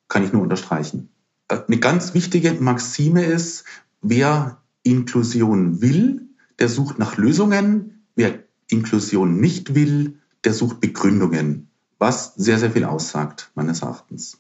Kann 0.07 0.23
ich 0.23 0.33
nur 0.33 0.41
unterstreichen. 0.41 1.09
Eine 1.47 1.79
ganz 1.79 2.13
wichtige 2.13 2.53
Maxime 2.53 3.23
ist, 3.23 3.65
wer 4.01 4.61
Inklusion 4.83 5.81
will, 5.81 6.27
der 6.59 6.69
sucht 6.69 6.99
nach 6.99 7.17
Lösungen. 7.17 8.05
Wer 8.15 8.43
Inklusion 8.67 9.39
nicht 9.39 9.75
will, 9.75 10.19
der 10.43 10.53
sucht 10.53 10.79
Begründungen, 10.79 11.69
was 12.05 12.35
sehr, 12.35 12.59
sehr 12.59 12.69
viel 12.69 12.85
aussagt, 12.85 13.49
meines 13.55 13.81
Erachtens. 13.81 14.39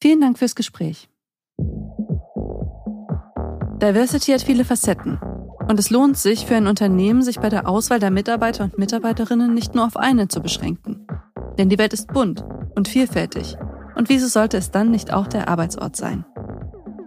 Vielen 0.00 0.22
Dank 0.22 0.38
fürs 0.38 0.54
Gespräch. 0.54 1.10
Diversity 3.82 4.32
hat 4.32 4.40
viele 4.40 4.64
Facetten. 4.64 5.20
Und 5.68 5.78
es 5.78 5.90
lohnt 5.90 6.16
sich 6.16 6.46
für 6.46 6.56
ein 6.56 6.66
Unternehmen, 6.66 7.20
sich 7.20 7.40
bei 7.40 7.50
der 7.50 7.68
Auswahl 7.68 7.98
der 7.98 8.10
Mitarbeiter 8.10 8.64
und 8.64 8.78
Mitarbeiterinnen 8.78 9.52
nicht 9.52 9.74
nur 9.74 9.84
auf 9.84 9.98
eine 9.98 10.28
zu 10.28 10.40
beschränken. 10.40 11.06
Denn 11.58 11.68
die 11.68 11.76
Welt 11.76 11.92
ist 11.92 12.06
bunt 12.06 12.42
und 12.74 12.88
vielfältig. 12.88 13.58
Und 13.94 14.08
wieso 14.08 14.26
sollte 14.26 14.56
es 14.56 14.70
dann 14.70 14.90
nicht 14.90 15.12
auch 15.12 15.26
der 15.26 15.48
Arbeitsort 15.48 15.94
sein? 15.94 16.24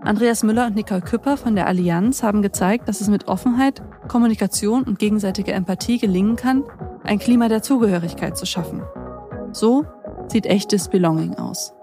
Andreas 0.03 0.43
Müller 0.43 0.67
und 0.67 0.75
Nicole 0.75 1.01
Küpper 1.01 1.37
von 1.37 1.55
der 1.55 1.65
Allianz 1.65 2.21
haben 2.21 2.43
gezeigt, 2.43 2.87
dass 2.87 3.01
es 3.01 3.07
mit 3.07 3.27
Offenheit, 3.27 3.81
Kommunikation 4.07 4.83
und 4.83 4.99
gegenseitiger 4.99 5.53
Empathie 5.55 5.97
gelingen 5.97 6.35
kann, 6.35 6.63
ein 7.03 7.17
Klima 7.17 7.47
der 7.47 7.63
Zugehörigkeit 7.63 8.37
zu 8.37 8.45
schaffen. 8.45 8.83
So 9.51 9.85
sieht 10.27 10.45
echtes 10.45 10.87
Belonging 10.87 11.35
aus. 11.35 11.73